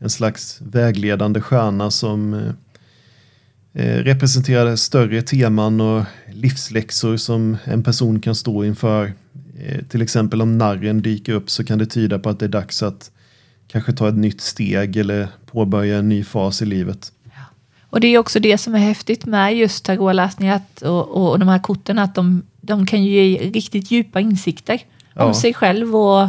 en 0.00 0.10
slags 0.10 0.60
vägledande 0.60 1.40
stjärna 1.40 1.90
som 1.90 2.34
eh, 2.34 3.84
eh, 3.84 3.96
representerar 4.04 4.76
större 4.76 5.22
teman 5.22 5.80
och 5.80 6.04
livsläxor 6.32 7.16
som 7.16 7.56
en 7.64 7.82
person 7.82 8.20
kan 8.20 8.34
stå 8.34 8.64
inför. 8.64 9.12
Eh, 9.66 9.84
till 9.88 10.02
exempel 10.02 10.42
om 10.42 10.58
narren 10.58 11.02
dyker 11.02 11.32
upp 11.32 11.50
så 11.50 11.64
kan 11.64 11.78
det 11.78 11.86
tyda 11.86 12.18
på 12.18 12.28
att 12.30 12.38
det 12.38 12.46
är 12.46 12.48
dags 12.48 12.82
att 12.82 13.10
kanske 13.68 13.92
ta 13.92 14.08
ett 14.08 14.16
nytt 14.16 14.40
steg 14.40 14.96
eller 14.96 15.28
påbörja 15.46 15.98
en 15.98 16.08
ny 16.08 16.24
fas 16.24 16.62
i 16.62 16.66
livet. 16.66 17.12
Och 17.90 18.00
det 18.00 18.08
är 18.08 18.18
också 18.18 18.40
det 18.40 18.58
som 18.58 18.74
är 18.74 18.78
häftigt 18.78 19.26
med 19.26 19.56
just 19.56 19.84
tarotläsningar 19.84 20.60
och, 20.82 21.08
och 21.30 21.38
de 21.38 21.48
här 21.48 21.58
korten, 21.58 21.98
att 21.98 22.14
de, 22.14 22.42
de 22.60 22.86
kan 22.86 23.04
ju 23.04 23.10
ge 23.24 23.50
riktigt 23.50 23.90
djupa 23.90 24.20
insikter 24.20 24.80
Ja. 25.14 25.24
om 25.24 25.34
sig 25.34 25.54
själv 25.54 25.96
och 25.96 26.22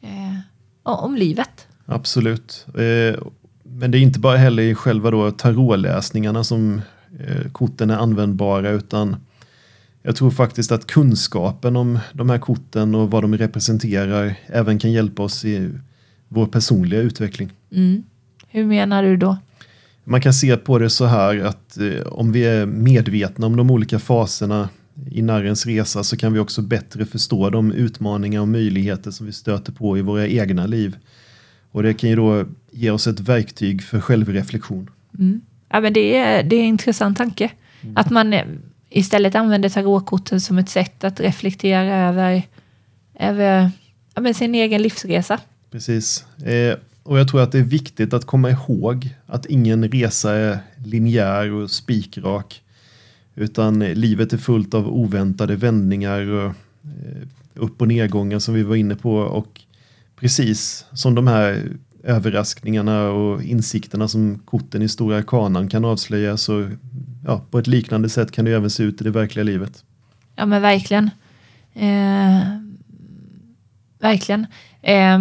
eh, 0.00 0.38
och 0.82 1.04
om 1.04 1.16
livet. 1.16 1.66
Absolut. 1.86 2.66
Eh, 2.68 3.20
men 3.62 3.90
det 3.90 3.98
är 3.98 4.02
inte 4.02 4.18
bara 4.18 4.36
heller 4.36 4.62
i 4.62 4.74
själva 4.74 5.10
då 5.10 5.30
tarotläsningarna 5.30 6.44
som 6.44 6.80
eh, 7.20 7.50
korten 7.52 7.90
är 7.90 7.96
användbara 7.96 8.70
utan 8.70 9.16
jag 10.02 10.16
tror 10.16 10.30
faktiskt 10.30 10.72
att 10.72 10.86
kunskapen 10.86 11.76
om 11.76 11.98
de 12.12 12.30
här 12.30 12.38
korten 12.38 12.94
och 12.94 13.10
vad 13.10 13.24
de 13.24 13.38
representerar 13.38 14.34
även 14.46 14.78
kan 14.78 14.92
hjälpa 14.92 15.22
oss 15.22 15.44
i 15.44 15.70
vår 16.28 16.46
personliga 16.46 17.00
utveckling. 17.00 17.52
Mm. 17.72 18.02
Hur 18.48 18.64
menar 18.64 19.02
du 19.02 19.16
då? 19.16 19.36
Man 20.04 20.20
kan 20.20 20.34
se 20.34 20.56
på 20.56 20.78
det 20.78 20.90
så 20.90 21.04
här 21.04 21.38
att 21.38 21.78
eh, 21.78 22.06
om 22.06 22.32
vi 22.32 22.44
är 22.44 22.66
medvetna 22.66 23.46
om 23.46 23.56
de 23.56 23.70
olika 23.70 23.98
faserna 23.98 24.68
i 25.10 25.22
narrens 25.22 25.66
resa 25.66 26.04
så 26.04 26.16
kan 26.16 26.32
vi 26.32 26.38
också 26.38 26.62
bättre 26.62 27.06
förstå 27.06 27.50
de 27.50 27.72
utmaningar 27.72 28.40
och 28.40 28.48
möjligheter 28.48 29.10
som 29.10 29.26
vi 29.26 29.32
stöter 29.32 29.72
på 29.72 29.98
i 29.98 30.02
våra 30.02 30.26
egna 30.26 30.66
liv. 30.66 30.96
Och 31.70 31.82
det 31.82 31.94
kan 31.94 32.10
ju 32.10 32.16
då 32.16 32.44
ge 32.70 32.90
oss 32.90 33.06
ett 33.06 33.20
verktyg 33.20 33.82
för 33.82 34.00
självreflektion. 34.00 34.90
Mm. 35.18 35.40
Ja, 35.68 35.80
men 35.80 35.92
det, 35.92 36.16
är, 36.16 36.42
det 36.42 36.56
är 36.56 36.60
en 36.60 36.66
intressant 36.66 37.18
tanke. 37.18 37.50
Att 37.94 38.10
man 38.10 38.32
eh, 38.32 38.44
istället 38.90 39.34
använder 39.34 39.68
tarotkorten 39.68 40.40
som 40.40 40.58
ett 40.58 40.68
sätt 40.68 41.04
att 41.04 41.20
reflektera 41.20 42.08
över, 42.08 42.42
över 43.18 43.70
ja, 44.14 44.20
men 44.20 44.34
sin 44.34 44.54
egen 44.54 44.82
livsresa. 44.82 45.40
Precis. 45.70 46.26
Eh, 46.44 46.76
och 47.02 47.18
jag 47.18 47.28
tror 47.28 47.42
att 47.42 47.52
det 47.52 47.58
är 47.58 47.62
viktigt 47.62 48.12
att 48.12 48.24
komma 48.24 48.50
ihåg 48.50 49.14
att 49.26 49.46
ingen 49.46 49.88
resa 49.88 50.32
är 50.32 50.58
linjär 50.84 51.52
och 51.52 51.70
spikrak. 51.70 52.62
Utan 53.34 53.78
livet 53.78 54.32
är 54.32 54.38
fullt 54.38 54.74
av 54.74 54.88
oväntade 54.88 55.56
vändningar 55.56 56.20
och 56.30 56.46
eh, 56.84 57.26
upp 57.54 57.80
och 57.80 57.88
nedgångar 57.88 58.38
som 58.38 58.54
vi 58.54 58.62
var 58.62 58.76
inne 58.76 58.94
på. 58.96 59.16
Och 59.16 59.60
precis 60.16 60.84
som 60.92 61.14
de 61.14 61.26
här 61.26 61.62
överraskningarna 62.02 63.10
och 63.10 63.42
insikterna 63.42 64.08
som 64.08 64.38
korten 64.44 64.82
i 64.82 64.88
Stora 64.88 65.16
Arkanan 65.16 65.68
kan 65.68 65.84
avslöja 65.84 66.36
så 66.36 66.70
ja, 67.24 67.42
på 67.50 67.58
ett 67.58 67.66
liknande 67.66 68.08
sätt 68.08 68.32
kan 68.32 68.44
det 68.44 68.52
även 68.52 68.70
se 68.70 68.82
ut 68.82 69.00
i 69.00 69.04
det 69.04 69.10
verkliga 69.10 69.44
livet. 69.44 69.84
Ja 70.36 70.46
men 70.46 70.62
verkligen. 70.62 71.10
Eh, 71.74 72.42
verkligen. 73.98 74.46
Eh, 74.82 75.18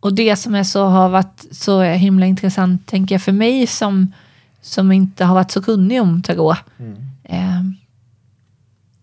och 0.00 0.14
det 0.14 0.36
som 0.36 0.54
är 0.54 0.62
så, 0.62 0.84
har 0.84 1.08
varit 1.08 1.46
så 1.50 1.82
himla 1.82 2.26
intressant, 2.26 2.86
tänker 2.86 3.14
jag, 3.14 3.22
för 3.22 3.32
mig 3.32 3.66
som, 3.66 4.12
som 4.60 4.92
inte 4.92 5.24
har 5.24 5.34
varit 5.34 5.50
så 5.50 5.62
kunnig 5.62 6.02
om 6.02 6.22
tarot. 6.22 6.58
Eh, 7.24 7.62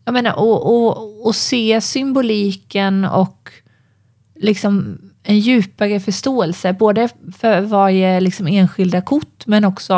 jag 0.06 0.14
menar, 0.14 0.40
och, 0.40 0.66
och, 0.76 1.26
och 1.28 1.36
se 1.36 1.82
symboliken 1.82 3.06
och 3.06 3.52
liksom 4.36 4.98
en 5.24 5.40
djupare 5.40 6.00
förståelse, 6.00 6.74
både 6.74 7.10
för 7.38 7.62
varje 7.62 8.20
liksom 8.20 8.48
enskilda 8.48 9.02
kort, 9.02 9.48
men 9.48 9.66
också 9.66 9.94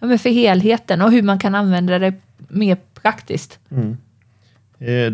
ja, 0.00 0.06
men 0.06 0.18
för 0.18 0.30
helheten 0.30 1.02
och 1.02 1.12
hur 1.12 1.22
man 1.22 1.38
kan 1.38 1.54
använda 1.54 1.98
det 1.98 2.14
mer 2.48 2.76
praktiskt. 2.94 3.58
Eh, 3.70 3.78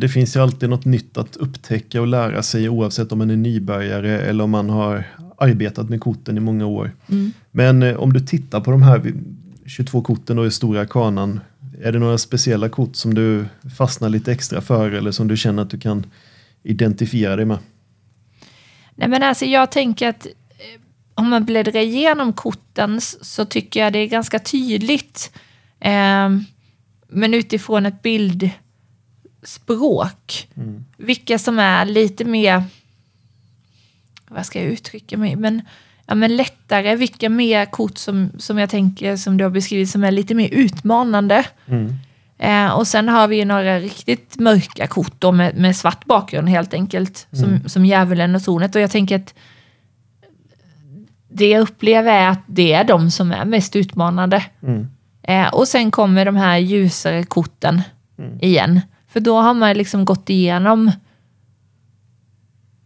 Det 0.00 0.08
finns 0.12 0.36
ju 0.36 0.40
alltid 0.40 0.70
något 0.70 0.84
nytt 0.84 1.18
att 1.18 1.36
upptäcka 1.36 2.00
och 2.00 2.06
lära 2.06 2.42
sig 2.42 2.68
oavsett 2.68 3.12
om 3.12 3.18
man 3.18 3.30
är 3.30 3.36
nybörjare 3.36 4.20
eller 4.20 4.44
om 4.44 4.50
man 4.50 4.70
har 4.70 5.04
arbetat 5.38 5.88
med 5.90 6.00
korten 6.00 6.36
i 6.36 6.40
många 6.40 6.66
år. 6.66 6.90
Men 7.50 7.82
eh, 7.82 7.96
om 7.96 8.12
du 8.12 8.20
tittar 8.20 8.60
på 8.60 8.70
de 8.70 8.82
här 8.82 8.98
vi- 8.98 9.14
22 9.66 10.02
korten 10.02 10.38
och 10.38 10.46
i 10.46 10.50
stora 10.50 10.86
kanan, 10.86 11.40
är 11.82 11.92
det 11.92 11.98
några 11.98 12.18
speciella 12.18 12.68
kort 12.68 12.96
som 12.96 13.14
du 13.14 13.44
fastnar 13.78 14.08
lite 14.08 14.32
extra 14.32 14.60
för 14.60 14.90
eller 14.90 15.10
som 15.10 15.28
du 15.28 15.36
känner 15.36 15.62
att 15.62 15.70
du 15.70 15.78
kan 15.78 16.06
identifiera 16.62 17.36
dig 17.36 17.44
med? 17.44 17.58
Nej 18.94 19.08
men 19.08 19.22
alltså 19.22 19.44
jag 19.44 19.72
tänker 19.72 20.08
att 20.08 20.26
eh, 20.26 20.32
om 21.14 21.28
man 21.30 21.44
bläddrar 21.44 21.80
igenom 21.80 22.32
korten 22.32 23.00
så 23.00 23.44
tycker 23.44 23.80
jag 23.80 23.92
det 23.92 23.98
är 23.98 24.06
ganska 24.06 24.38
tydligt. 24.38 25.32
Eh, 25.80 26.30
men 27.08 27.34
utifrån 27.34 27.86
ett 27.86 28.02
bildspråk. 29.44 30.48
Vilka 30.96 31.38
som 31.38 31.58
är 31.58 31.84
lite 31.84 32.24
mer, 32.24 32.62
vad 34.28 34.46
ska 34.46 34.62
jag 34.62 34.68
uttrycka 34.72 35.16
mig, 35.16 35.36
men, 35.36 35.62
ja, 36.06 36.14
men 36.14 36.36
lättare. 36.36 36.96
Vilka 36.96 37.28
mer 37.28 37.66
kort 37.66 37.98
som, 37.98 38.30
som 38.38 38.58
jag 38.58 38.70
tänker, 38.70 39.16
som 39.16 39.36
du 39.36 39.44
har 39.44 39.50
beskrivit, 39.50 39.90
som 39.90 40.04
är 40.04 40.10
lite 40.10 40.34
mer 40.34 40.48
utmanande. 40.52 41.44
Eh, 42.38 42.72
och 42.72 42.86
sen 42.86 43.08
har 43.08 43.28
vi 43.28 43.36
ju 43.36 43.44
några 43.44 43.80
riktigt 43.80 44.38
mörka 44.38 44.86
kort 44.86 45.14
då 45.18 45.32
med, 45.32 45.56
med 45.56 45.76
svart 45.76 46.04
bakgrund 46.04 46.48
helt 46.48 46.74
enkelt. 46.74 47.26
Som, 47.30 47.68
som 47.68 47.86
djävulen 47.86 48.34
och 48.34 48.44
tornet. 48.44 48.74
Och 48.74 48.80
jag 48.80 48.90
tänker 48.90 49.16
att 49.16 49.34
det 51.28 51.48
jag 51.48 51.60
upplever 51.60 52.12
är 52.12 52.28
att 52.28 52.42
det 52.46 52.72
är 52.72 52.84
de 52.84 53.10
som 53.10 53.32
är 53.32 53.44
mest 53.44 53.76
utmanande. 53.76 54.44
Mm. 54.62 54.88
Eh, 55.22 55.54
och 55.54 55.68
sen 55.68 55.90
kommer 55.90 56.24
de 56.24 56.36
här 56.36 56.58
ljusare 56.58 57.24
korten 57.24 57.82
Mm. 58.18 58.38
igen. 58.40 58.80
För 59.14 59.20
då 59.20 59.40
har 59.40 59.54
man 59.54 59.76
liksom 59.76 60.04
gått 60.04 60.30
igenom 60.30 60.90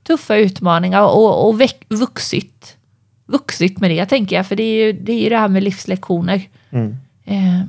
tuffa 0.03 0.37
utmaningar 0.37 1.03
och, 1.03 1.49
och 1.49 1.61
väck, 1.61 1.85
vuxit. 1.89 2.77
Vuxit 3.27 3.81
med 3.81 3.91
det 3.91 4.07
tänker 4.07 4.37
jag, 4.37 4.47
för 4.47 4.57
det 4.57 4.63
är 4.63 4.87
ju 4.87 4.93
det, 4.93 5.13
är 5.13 5.23
ju 5.23 5.29
det 5.29 5.39
här 5.39 5.49
med 5.49 5.63
livslektioner. 5.63 6.49
Mm. 6.71 6.97
Eh, 7.25 7.63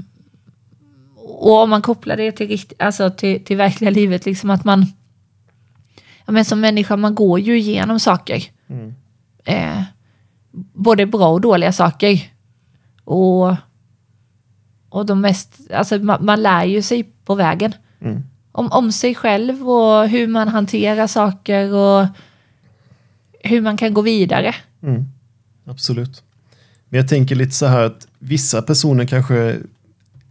och 1.16 1.64
om 1.64 1.70
man 1.70 1.82
kopplar 1.82 2.18
det 2.18 2.32
till, 2.32 2.62
alltså 2.80 3.10
till, 3.10 3.46
till 3.46 3.58
verkliga 3.58 3.90
livet, 3.90 4.26
liksom 4.26 4.50
att 4.50 4.64
man... 4.64 4.86
Ja, 6.26 6.32
men 6.32 6.46
som 6.46 6.60
människa, 6.60 6.98
man 6.98 7.16
går 7.16 7.40
ju 7.40 7.60
igenom 7.60 8.00
saker. 8.00 8.44
Mm. 8.68 8.94
Eh, 9.44 9.84
både 10.74 11.06
bra 11.06 11.30
och 11.30 11.42
dåliga 11.42 11.72
saker. 11.72 12.32
Och, 13.04 13.56
och 14.90 15.06
de 15.06 15.22
mest... 15.22 15.60
Alltså 15.74 15.98
man, 15.98 16.26
man 16.26 16.42
lär 16.42 16.66
ju 16.66 16.82
sig 16.82 17.04
på 17.04 17.36
vägen. 17.36 17.74
Mm. 18.02 18.24
Om, 18.52 18.72
om 18.72 18.92
sig 18.92 19.16
själv 19.16 19.70
och 19.70 20.10
hur 20.10 20.28
man 20.28 20.48
hanterar 20.48 21.08
saker 21.08 21.74
och 21.74 22.08
hur 23.44 23.62
man 23.62 23.78
kan 23.78 23.94
gå 23.94 24.02
vidare. 24.02 24.56
Mm. 24.84 25.06
Absolut. 25.66 26.24
Men 26.90 26.98
jag 27.00 27.10
tänker 27.10 27.36
lite 27.36 27.52
så 27.52 27.66
här 27.66 27.84
att 27.84 28.08
vissa 28.20 28.62
personer 28.62 29.06
kanske 29.06 29.58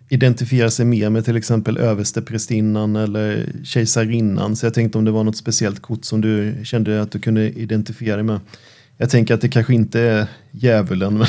identifierar 0.08 0.68
sig 0.68 0.86
mer 0.86 1.10
med 1.10 1.24
till 1.24 1.36
exempel 1.36 1.78
översteprästinnan 1.78 2.96
eller 2.96 3.46
kejsarinnan. 3.64 4.56
Så 4.56 4.66
jag 4.66 4.74
tänkte 4.74 4.98
om 4.98 5.04
det 5.04 5.10
var 5.10 5.24
något 5.24 5.36
speciellt 5.36 5.82
kort 5.82 6.04
som 6.04 6.20
du 6.20 6.60
kände 6.64 7.02
att 7.02 7.12
du 7.12 7.18
kunde 7.18 7.50
identifiera 7.50 8.16
dig 8.16 8.24
med. 8.24 8.40
Jag 8.96 9.10
tänker 9.10 9.34
att 9.34 9.40
det 9.40 9.48
kanske 9.48 9.74
inte 9.74 10.00
är 10.00 10.26
djävulen. 10.50 11.18
Men 11.18 11.26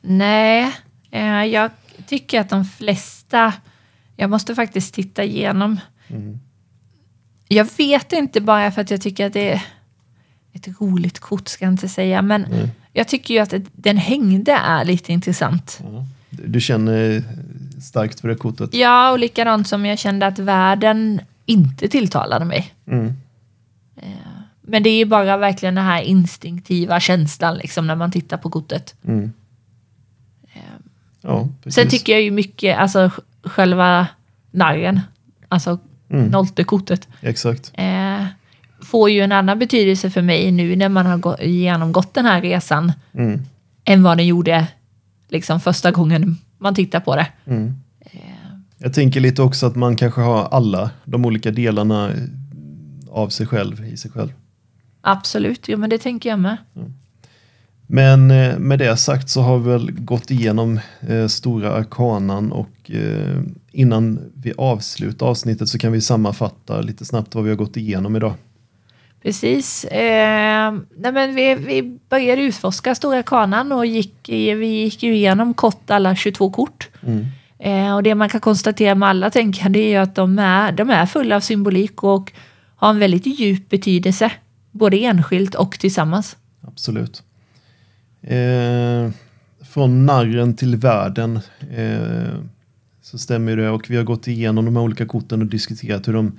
Nej, 0.00 0.72
eh, 1.10 1.44
jag 1.44 1.70
tycker 2.06 2.40
att 2.40 2.48
de 2.48 2.64
flesta... 2.64 3.52
Jag 4.20 4.30
måste 4.30 4.54
faktiskt 4.54 4.94
titta 4.94 5.24
igenom. 5.24 5.80
Mm. 6.08 6.40
Jag 7.48 7.68
vet 7.76 8.12
inte 8.12 8.40
bara 8.40 8.70
för 8.70 8.80
att 8.82 8.90
jag 8.90 9.00
tycker 9.00 9.26
att 9.26 9.32
det 9.32 9.52
är 9.52 9.62
ett 10.52 10.80
roligt 10.80 11.18
kort, 11.18 11.48
ska 11.48 11.64
jag 11.64 11.72
inte 11.72 11.88
säga. 11.88 12.22
Men 12.22 12.44
Mm. 12.44 12.68
jag 12.92 13.08
tycker 13.08 13.34
ju 13.34 13.40
att 13.40 13.54
den 13.72 13.96
hängde 13.96 14.52
är 14.52 14.84
lite 14.84 15.12
intressant. 15.12 15.80
Ja. 15.82 16.06
Du 16.30 16.60
känner 16.60 17.22
starkt 17.82 18.20
för 18.20 18.28
det 18.28 18.34
kortet? 18.34 18.74
Ja, 18.74 19.10
och 19.10 19.18
likadant 19.18 19.68
som 19.68 19.86
jag 19.86 19.98
kände 19.98 20.26
att 20.26 20.38
världen 20.38 21.20
inte 21.46 21.88
tilltalade 21.88 22.44
mig. 22.44 22.74
Mm. 22.86 23.12
Men 24.62 24.82
det 24.82 24.90
är 24.90 24.98
ju 24.98 25.04
bara 25.04 25.36
verkligen 25.36 25.74
den 25.74 25.84
här 25.84 26.02
instinktiva 26.02 27.00
känslan 27.00 27.56
liksom 27.56 27.86
när 27.86 27.96
man 27.96 28.12
tittar 28.12 28.36
på 28.36 28.50
kortet. 28.50 28.94
Mm. 29.04 29.32
Ja, 31.22 31.48
precis. 31.62 31.74
Sen 31.74 31.88
tycker 31.88 32.12
jag 32.12 32.22
ju 32.22 32.30
mycket, 32.30 32.78
alltså 32.78 33.10
själva 33.44 34.06
narren, 34.50 35.00
alltså 35.48 35.78
Mm. 36.12 36.26
nolltekortet, 36.26 37.08
Exakt. 37.20 37.72
eh, 37.74 38.24
får 38.82 39.10
ju 39.10 39.20
en 39.20 39.32
annan 39.32 39.58
betydelse 39.58 40.10
för 40.10 40.22
mig 40.22 40.52
nu 40.52 40.76
när 40.76 40.88
man 40.88 41.06
har 41.06 41.18
gå- 41.18 41.36
genomgått 41.42 42.14
den 42.14 42.24
här 42.26 42.40
resan 42.42 42.92
Mm. 43.12 43.40
än 43.84 44.02
vad 44.02 44.16
den 44.16 44.26
gjorde 44.26 44.66
liksom 45.28 45.60
första 45.60 45.90
gången 45.90 46.36
man 46.58 46.74
tittar 46.74 47.00
på 47.00 47.16
det. 47.16 47.26
Mm. 47.46 47.74
Jag 48.78 48.94
tänker 48.94 49.20
lite 49.20 49.42
också 49.42 49.66
att 49.66 49.76
man 49.76 49.96
kanske 49.96 50.20
har 50.20 50.44
alla 50.48 50.90
de 51.04 51.24
olika 51.24 51.50
delarna 51.50 52.10
av 53.10 53.28
sig 53.28 53.46
själv 53.46 53.84
i 53.84 53.96
sig 53.96 54.10
själv. 54.10 54.32
Absolut, 55.00 55.68
jo 55.68 55.78
men 55.78 55.90
det 55.90 55.98
tänker 55.98 56.28
jag 56.30 56.38
med. 56.38 56.56
Men 57.92 58.30
eh, 58.30 58.58
med 58.58 58.78
det 58.78 58.96
sagt 58.96 59.28
så 59.28 59.40
har 59.40 59.58
vi 59.58 59.70
väl 59.70 59.90
gått 59.92 60.30
igenom 60.30 60.80
eh, 61.08 61.26
stora 61.26 61.72
arkanan 61.72 62.52
och 62.52 62.90
eh, 62.90 63.40
innan 63.72 64.32
vi 64.34 64.52
avslutar 64.58 65.26
avsnittet 65.26 65.68
så 65.68 65.78
kan 65.78 65.92
vi 65.92 66.00
sammanfatta 66.00 66.80
lite 66.80 67.04
snabbt 67.04 67.34
vad 67.34 67.44
vi 67.44 67.50
har 67.50 67.56
gått 67.56 67.76
igenom 67.76 68.16
idag. 68.16 68.34
Precis. 69.22 69.84
Eh, 69.84 70.72
nej 70.96 71.12
men 71.12 71.34
vi, 71.34 71.54
vi 71.54 71.98
började 72.08 72.42
utforska 72.42 72.94
Stora 72.94 73.22
kanan 73.22 73.72
och 73.72 73.86
gick, 73.86 74.28
vi 74.28 74.66
gick 74.66 75.02
ju 75.02 75.14
igenom 75.14 75.54
kort 75.54 75.90
alla 75.90 76.16
22 76.16 76.50
kort. 76.50 76.88
Mm. 77.02 77.26
Eh, 77.58 77.94
och 77.94 78.02
det 78.02 78.14
man 78.14 78.28
kan 78.28 78.40
konstatera 78.40 78.94
med 78.94 79.08
alla 79.08 79.30
det 79.30 79.94
är 79.94 80.00
att 80.00 80.14
de 80.14 80.38
är, 80.38 80.72
de 80.72 80.90
är 80.90 81.06
fulla 81.06 81.36
av 81.36 81.40
symbolik 81.40 82.02
och 82.02 82.32
har 82.76 82.90
en 82.90 82.98
väldigt 82.98 83.40
djup 83.40 83.68
betydelse. 83.68 84.32
Både 84.70 84.96
enskilt 84.96 85.54
och 85.54 85.78
tillsammans. 85.78 86.36
Absolut. 86.66 87.22
Eh, 88.22 89.10
från 89.64 90.06
narren 90.06 90.54
till 90.54 90.76
världen 90.76 91.40
eh, 91.70 92.34
så 93.02 93.18
stämmer 93.18 93.56
det 93.56 93.70
och 93.70 93.90
vi 93.90 93.96
har 93.96 94.04
gått 94.04 94.28
igenom 94.28 94.64
de 94.64 94.76
här 94.76 94.82
olika 94.82 95.06
korten 95.06 95.40
och 95.40 95.46
diskuterat 95.46 96.08
hur 96.08 96.12
de 96.12 96.38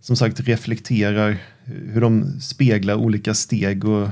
som 0.00 0.16
sagt 0.16 0.40
reflekterar, 0.40 1.36
hur 1.64 2.00
de 2.00 2.40
speglar 2.40 2.94
olika 2.94 3.34
steg 3.34 3.84
och 3.84 4.08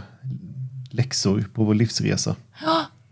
läxor 0.91 1.45
på 1.55 1.65
vår 1.65 1.75
livsresa. 1.75 2.37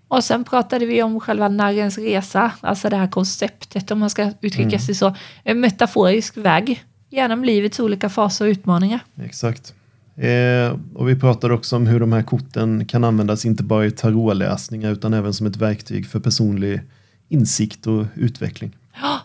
Och 0.08 0.24
sen 0.24 0.44
pratade 0.44 0.86
vi 0.86 1.02
om 1.02 1.20
själva 1.20 1.48
narrens 1.48 1.98
resa, 1.98 2.52
alltså 2.60 2.88
det 2.88 2.96
här 2.96 3.08
konceptet 3.08 3.90
om 3.90 3.98
man 3.98 4.10
ska 4.10 4.32
uttrycka 4.40 4.78
sig 4.78 4.94
så. 4.94 5.16
En 5.44 5.60
metaforisk 5.60 6.36
väg 6.36 6.84
genom 7.10 7.44
livets 7.44 7.80
olika 7.80 8.08
faser 8.08 8.44
och 8.44 8.48
utmaningar. 8.48 9.00
Exakt. 9.24 9.74
Eh, 10.22 10.76
och 10.94 11.08
vi 11.08 11.16
pratade 11.16 11.54
också 11.54 11.76
om 11.76 11.86
hur 11.86 12.00
de 12.00 12.12
här 12.12 12.22
korten 12.22 12.86
kan 12.86 13.04
användas 13.04 13.44
inte 13.44 13.62
bara 13.62 13.86
i 13.86 13.90
tarotläsningar 13.90 14.92
utan 14.92 15.14
även 15.14 15.34
som 15.34 15.46
ett 15.46 15.56
verktyg 15.56 16.06
för 16.06 16.20
personlig 16.20 16.80
insikt 17.28 17.86
och 17.86 18.06
utveckling. 18.14 18.76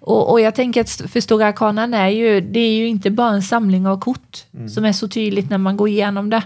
Och, 0.00 0.30
och 0.30 0.40
jag 0.40 0.54
tänker 0.54 0.80
att 0.80 0.90
för 0.90 1.20
Stora 1.20 1.46
Arkanan 1.46 1.94
är 1.94 2.08
ju, 2.08 2.40
det 2.40 2.60
är 2.60 2.72
ju 2.72 2.86
inte 2.86 3.10
bara 3.10 3.34
en 3.34 3.42
samling 3.42 3.86
av 3.86 4.00
kort 4.00 4.44
som 4.74 4.84
är 4.84 4.92
så 4.92 5.08
tydligt 5.08 5.50
när 5.50 5.58
man 5.58 5.76
går 5.76 5.88
igenom 5.88 6.30
det. 6.30 6.42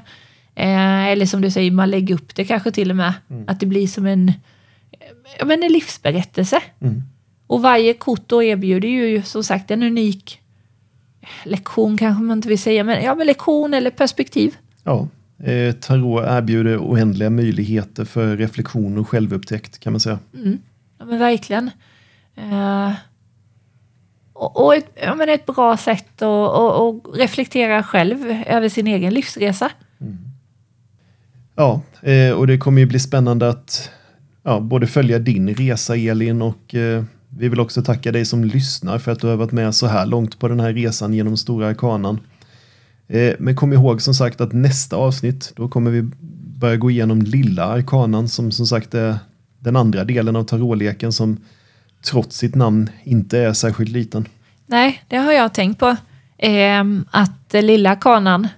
Eh, 0.54 1.06
eller 1.06 1.26
som 1.26 1.40
du 1.40 1.50
säger, 1.50 1.70
man 1.70 1.90
lägger 1.90 2.14
upp 2.14 2.34
det 2.34 2.44
kanske 2.44 2.70
till 2.70 2.90
och 2.90 2.96
med. 2.96 3.12
Att 3.46 3.60
det 3.60 3.66
blir 3.66 3.86
som 3.86 4.06
en, 4.06 4.32
ja, 5.38 5.44
men 5.44 5.62
en 5.62 5.72
livsberättelse. 5.72 6.62
Mm. 6.80 7.02
Och 7.46 7.62
varje 7.62 7.94
kort 7.94 8.22
då 8.26 8.42
erbjuder 8.42 8.88
ju 8.88 9.22
som 9.22 9.44
sagt 9.44 9.70
en 9.70 9.82
unik 9.82 10.39
lektion 11.44 11.96
kanske 11.96 12.22
man 12.22 12.38
inte 12.38 12.48
vill 12.48 12.58
säga, 12.58 12.84
men, 12.84 13.04
ja, 13.04 13.14
men 13.14 13.26
lektion 13.26 13.74
eller 13.74 13.90
perspektiv. 13.90 14.56
Ja, 14.84 15.08
eh, 15.44 15.74
tarot 15.74 16.24
erbjuder 16.26 16.78
oändliga 16.78 17.30
möjligheter 17.30 18.04
för 18.04 18.36
reflektion 18.36 18.98
och 18.98 19.08
självupptäckt 19.08 19.78
kan 19.78 19.92
man 19.92 20.00
säga. 20.00 20.18
Ja 20.98 21.04
men 21.04 21.18
verkligen. 21.18 21.70
Eh, 22.36 22.92
och 24.32 24.64
och 24.64 24.74
ett, 24.74 24.98
ja, 25.02 25.14
men 25.14 25.28
ett 25.28 25.46
bra 25.46 25.76
sätt 25.76 26.22
att 26.22 26.94
reflektera 27.14 27.82
själv 27.82 28.42
över 28.46 28.68
sin 28.68 28.86
egen 28.86 29.14
livsresa. 29.14 29.70
Ja, 31.54 31.80
eh, 32.02 32.32
och 32.32 32.46
det 32.46 32.58
kommer 32.58 32.80
ju 32.80 32.86
bli 32.86 32.98
spännande 32.98 33.48
att 33.48 33.90
ja, 34.42 34.60
både 34.60 34.86
följa 34.86 35.18
din 35.18 35.54
resa 35.54 35.96
Elin 35.96 36.42
och 36.42 36.74
eh, 36.74 37.04
vi 37.36 37.48
vill 37.48 37.60
också 37.60 37.82
tacka 37.82 38.12
dig 38.12 38.24
som 38.24 38.44
lyssnar 38.44 38.98
för 38.98 39.12
att 39.12 39.20
du 39.20 39.26
har 39.26 39.36
varit 39.36 39.52
med 39.52 39.74
så 39.74 39.86
här 39.86 40.06
långt 40.06 40.38
på 40.38 40.48
den 40.48 40.60
här 40.60 40.72
resan 40.72 41.14
genom 41.14 41.36
Stora 41.36 41.68
Arkanan. 41.68 42.20
Eh, 43.08 43.34
men 43.38 43.56
kom 43.56 43.72
ihåg 43.72 44.02
som 44.02 44.14
sagt 44.14 44.40
att 44.40 44.52
nästa 44.52 44.96
avsnitt 44.96 45.52
då 45.56 45.68
kommer 45.68 45.90
vi 45.90 46.10
börja 46.58 46.76
gå 46.76 46.90
igenom 46.90 47.22
Lilla 47.22 47.64
Arkanan 47.64 48.28
som 48.28 48.52
som 48.52 48.66
sagt 48.66 48.94
är 48.94 49.18
den 49.58 49.76
andra 49.76 50.04
delen 50.04 50.36
av 50.36 50.44
tarotleken 50.44 51.12
som 51.12 51.36
trots 52.04 52.36
sitt 52.36 52.54
namn 52.54 52.90
inte 53.04 53.38
är 53.38 53.52
särskilt 53.52 53.90
liten. 53.90 54.28
Nej, 54.66 55.02
det 55.08 55.16
har 55.16 55.32
jag 55.32 55.54
tänkt 55.54 55.78
på. 55.78 55.96
Ehm, 56.38 57.04
att 57.10 57.52
lilla 57.52 57.90
Arkanan 57.90 58.48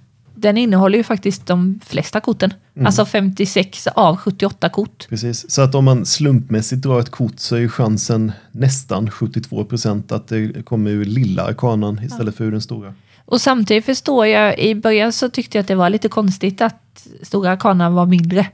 den 0.43 0.59
innehåller 0.59 0.99
ju 0.99 1.05
faktiskt 1.05 1.47
de 1.47 1.81
flesta 1.85 2.21
korten. 2.21 2.55
Alltså 2.85 3.05
56 3.05 3.87
av 3.87 4.17
78 4.17 4.69
kort. 4.69 5.07
Precis, 5.09 5.51
så 5.51 5.63
att 5.63 5.75
om 5.75 5.85
man 5.85 6.07
slumpmässigt 6.07 6.83
drar 6.83 7.01
ett 7.01 7.11
kort 7.11 7.39
så 7.39 7.57
är 7.57 7.61
ju 7.61 7.69
chansen 7.69 8.33
nästan 8.53 9.11
72 9.11 9.65
procent 9.65 10.13
att 10.13 10.29
det 10.29 10.65
kommer 10.67 10.91
ur 10.91 11.05
lilla 11.05 11.43
arkanan 11.43 12.01
istället 12.05 12.37
för 12.37 12.45
ur 12.45 12.53
den 12.53 12.61
stora. 12.61 12.95
Och 13.25 13.41
samtidigt 13.41 13.85
förstår 13.85 14.27
jag, 14.27 14.59
i 14.59 14.75
början 14.75 15.13
så 15.13 15.29
tyckte 15.29 15.59
jag 15.59 15.63
att 15.63 15.69
det 15.69 15.75
var 15.75 15.91
lite 15.91 16.09
konstigt 16.09 16.61
att 16.61 17.07
stora 17.23 17.57
kanan 17.57 17.95
var 17.95 18.07
mindre. 18.07 18.47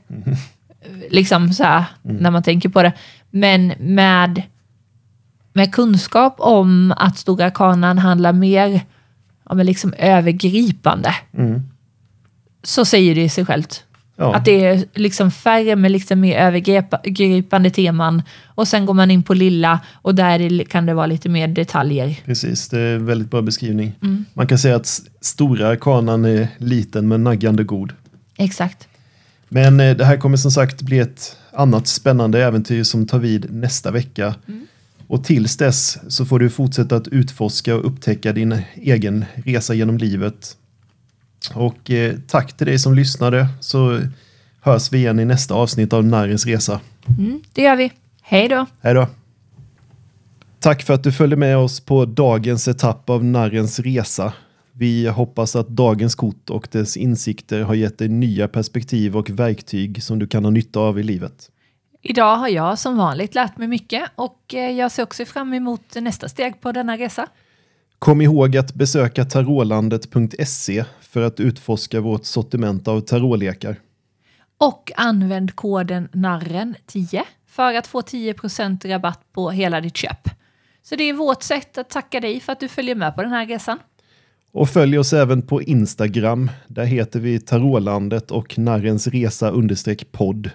Liksom 1.09 1.53
så 1.53 1.63
här, 1.63 1.85
när 2.01 2.31
man 2.31 2.43
tänker 2.43 2.69
på 2.69 2.83
det. 2.83 2.93
Men 3.29 3.73
med, 3.79 4.41
med 5.53 5.73
kunskap 5.73 6.35
om 6.37 6.93
att 6.97 7.17
stora 7.17 7.51
kanan 7.51 7.97
handlar 7.97 8.33
mer 8.33 8.81
ja, 9.49 9.55
men 9.55 9.65
liksom 9.65 9.93
övergripande, 9.97 11.15
Mm. 11.37 11.63
Så 12.63 12.85
säger 12.85 13.15
det 13.15 13.29
sig 13.29 13.45
självt. 13.45 13.83
Ja, 14.15 14.35
Att 14.35 14.45
det 14.45 14.65
är 14.65 14.85
liksom 14.93 15.31
färre 15.31 15.75
med 15.75 15.91
liksom 15.91 16.19
mer 16.19 16.37
övergripande 16.37 17.69
teman. 17.69 18.21
Och 18.45 18.67
sen 18.67 18.85
går 18.85 18.93
man 18.93 19.11
in 19.11 19.23
på 19.23 19.33
lilla 19.33 19.79
och 19.93 20.15
där 20.15 20.63
kan 20.63 20.85
det 20.85 20.93
vara 20.93 21.05
lite 21.05 21.29
mer 21.29 21.47
detaljer. 21.47 22.15
precis. 22.25 22.69
Det 22.69 22.79
är 22.79 22.95
en 22.95 23.05
väldigt 23.05 23.31
bra 23.31 23.41
beskrivning. 23.41 23.93
Mm. 24.01 24.25
Man 24.33 24.47
kan 24.47 24.57
säga 24.57 24.75
att 24.75 25.01
stora 25.21 25.67
arkanan 25.67 26.25
är 26.25 26.47
liten 26.57 27.07
men 27.07 27.23
naggande 27.23 27.63
god. 27.63 27.93
Exakt. 28.37 28.87
Men 29.49 29.79
eh, 29.79 29.95
det 29.97 30.05
här 30.05 30.17
kommer 30.17 30.37
som 30.37 30.51
sagt 30.51 30.81
bli 30.81 30.99
ett 30.99 31.37
annat 31.53 31.87
spännande 31.87 32.43
äventyr 32.43 32.83
som 32.83 33.07
tar 33.07 33.19
vid 33.19 33.53
nästa 33.53 33.91
vecka. 33.91 34.35
Mm. 34.47 34.67
Och 35.07 35.23
tills 35.23 35.57
dess 35.57 35.97
så 36.07 36.25
får 36.25 36.39
du 36.39 36.49
fortsätta 36.49 36.95
att 36.95 37.07
utforska 37.07 37.75
och 37.75 37.85
upptäcka 37.85 38.33
din 38.33 38.61
egen 38.75 39.25
resa 39.45 39.73
genom 39.73 39.97
livet. 39.97 40.55
Och 41.53 41.91
eh, 41.91 42.15
tack 42.27 42.57
till 42.57 42.67
dig 42.67 42.79
som 42.79 42.93
lyssnade 42.93 43.47
så 43.59 44.01
hörs 44.61 44.91
vi 44.91 44.97
igen 44.97 45.19
i 45.19 45.25
nästa 45.25 45.53
avsnitt 45.53 45.93
av 45.93 46.05
Narrens 46.05 46.45
Resa. 46.45 46.79
Mm, 47.19 47.41
det 47.53 47.61
gör 47.61 47.75
vi. 47.75 47.91
Hej 48.21 48.47
då! 48.47 48.65
Hej 48.81 48.93
då! 48.93 49.07
Tack 50.59 50.83
för 50.83 50.93
att 50.93 51.03
du 51.03 51.11
följde 51.11 51.35
med 51.35 51.57
oss 51.57 51.79
på 51.79 52.05
dagens 52.05 52.67
etapp 52.67 53.09
av 53.09 53.25
Narrens 53.25 53.79
Resa. 53.79 54.33
Vi 54.71 55.07
hoppas 55.07 55.55
att 55.55 55.67
dagens 55.67 56.15
kort 56.15 56.49
och 56.49 56.67
dess 56.71 56.97
insikter 56.97 57.61
har 57.61 57.73
gett 57.73 57.97
dig 57.97 58.07
nya 58.07 58.47
perspektiv 58.47 59.17
och 59.17 59.29
verktyg 59.29 60.03
som 60.03 60.19
du 60.19 60.27
kan 60.27 60.43
ha 60.43 60.51
nytta 60.51 60.79
av 60.79 60.99
i 60.99 61.03
livet. 61.03 61.49
Idag 62.01 62.35
har 62.35 62.47
jag 62.47 62.79
som 62.79 62.97
vanligt 62.97 63.35
lärt 63.35 63.57
mig 63.57 63.67
mycket 63.67 64.03
och 64.15 64.53
eh, 64.53 64.71
jag 64.71 64.91
ser 64.91 65.03
också 65.03 65.25
fram 65.25 65.53
emot 65.53 65.95
nästa 65.95 66.29
steg 66.29 66.61
på 66.61 66.71
denna 66.71 66.97
resa. 66.97 67.27
Kom 67.99 68.21
ihåg 68.21 68.57
att 68.57 68.73
besöka 68.73 69.25
tarotlandet.se 69.25 70.85
för 71.01 71.21
att 71.21 71.39
utforska 71.39 72.01
vårt 72.01 72.25
sortiment 72.25 72.87
av 72.87 73.01
tarotlekar. 73.01 73.75
Och 74.57 74.91
använd 74.95 75.55
koden 75.55 76.09
NARREN10 76.13 77.21
för 77.47 77.73
att 77.73 77.87
få 77.87 78.01
10% 78.01 78.87
rabatt 78.87 79.19
på 79.31 79.51
hela 79.51 79.81
ditt 79.81 79.97
köp. 79.97 80.29
Så 80.83 80.95
det 80.95 81.03
är 81.03 81.13
vårt 81.13 81.43
sätt 81.43 81.77
att 81.77 81.89
tacka 81.89 82.19
dig 82.19 82.39
för 82.39 82.51
att 82.51 82.59
du 82.59 82.67
följer 82.67 82.95
med 82.95 83.15
på 83.15 83.21
den 83.21 83.31
här 83.31 83.45
resan. 83.45 83.79
Och 84.51 84.69
följ 84.69 84.99
oss 84.99 85.13
även 85.13 85.41
på 85.41 85.61
Instagram. 85.61 86.51
Där 86.67 86.85
heter 86.85 87.19
vi 87.19 87.39
Tarotlandet 87.39 88.31
och 88.31 88.59
Narrens 88.59 89.07
Resa 89.07 89.53
podd. 90.11 90.49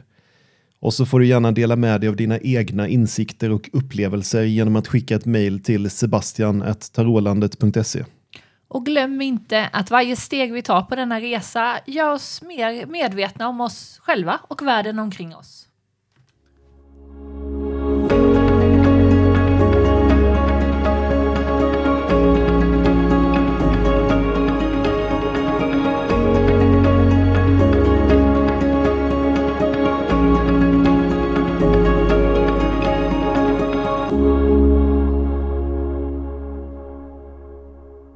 Och 0.85 0.95
så 0.95 1.07
får 1.07 1.21
du 1.21 1.27
gärna 1.27 1.53
dela 1.53 1.77
med 1.77 2.01
dig 2.01 2.09
av 2.09 2.17
dina 2.17 2.39
egna 2.39 2.89
insikter 2.89 3.51
och 3.51 3.71
upplevelser 3.73 4.43
genom 4.43 4.77
att 4.77 4.89
skicka 4.89 5.17
ett 5.17 5.25
mejl 5.25 5.63
till 5.63 5.91
sebastian.tarolandet.se. 5.91 8.05
Och 8.69 8.87
glöm 8.87 9.23
inte 9.23 9.69
att 9.73 9.91
varje 9.91 10.17
steg 10.17 10.53
vi 10.53 10.63
tar 10.63 10.83
på 10.83 10.97
denna 10.97 11.21
resa 11.21 11.79
gör 11.87 12.13
oss 12.13 12.43
mer 12.43 12.87
medvetna 12.87 13.49
om 13.49 13.61
oss 13.61 14.01
själva 14.03 14.41
och 14.49 14.63
världen 14.63 14.99
omkring 14.99 15.37
oss. 15.37 15.69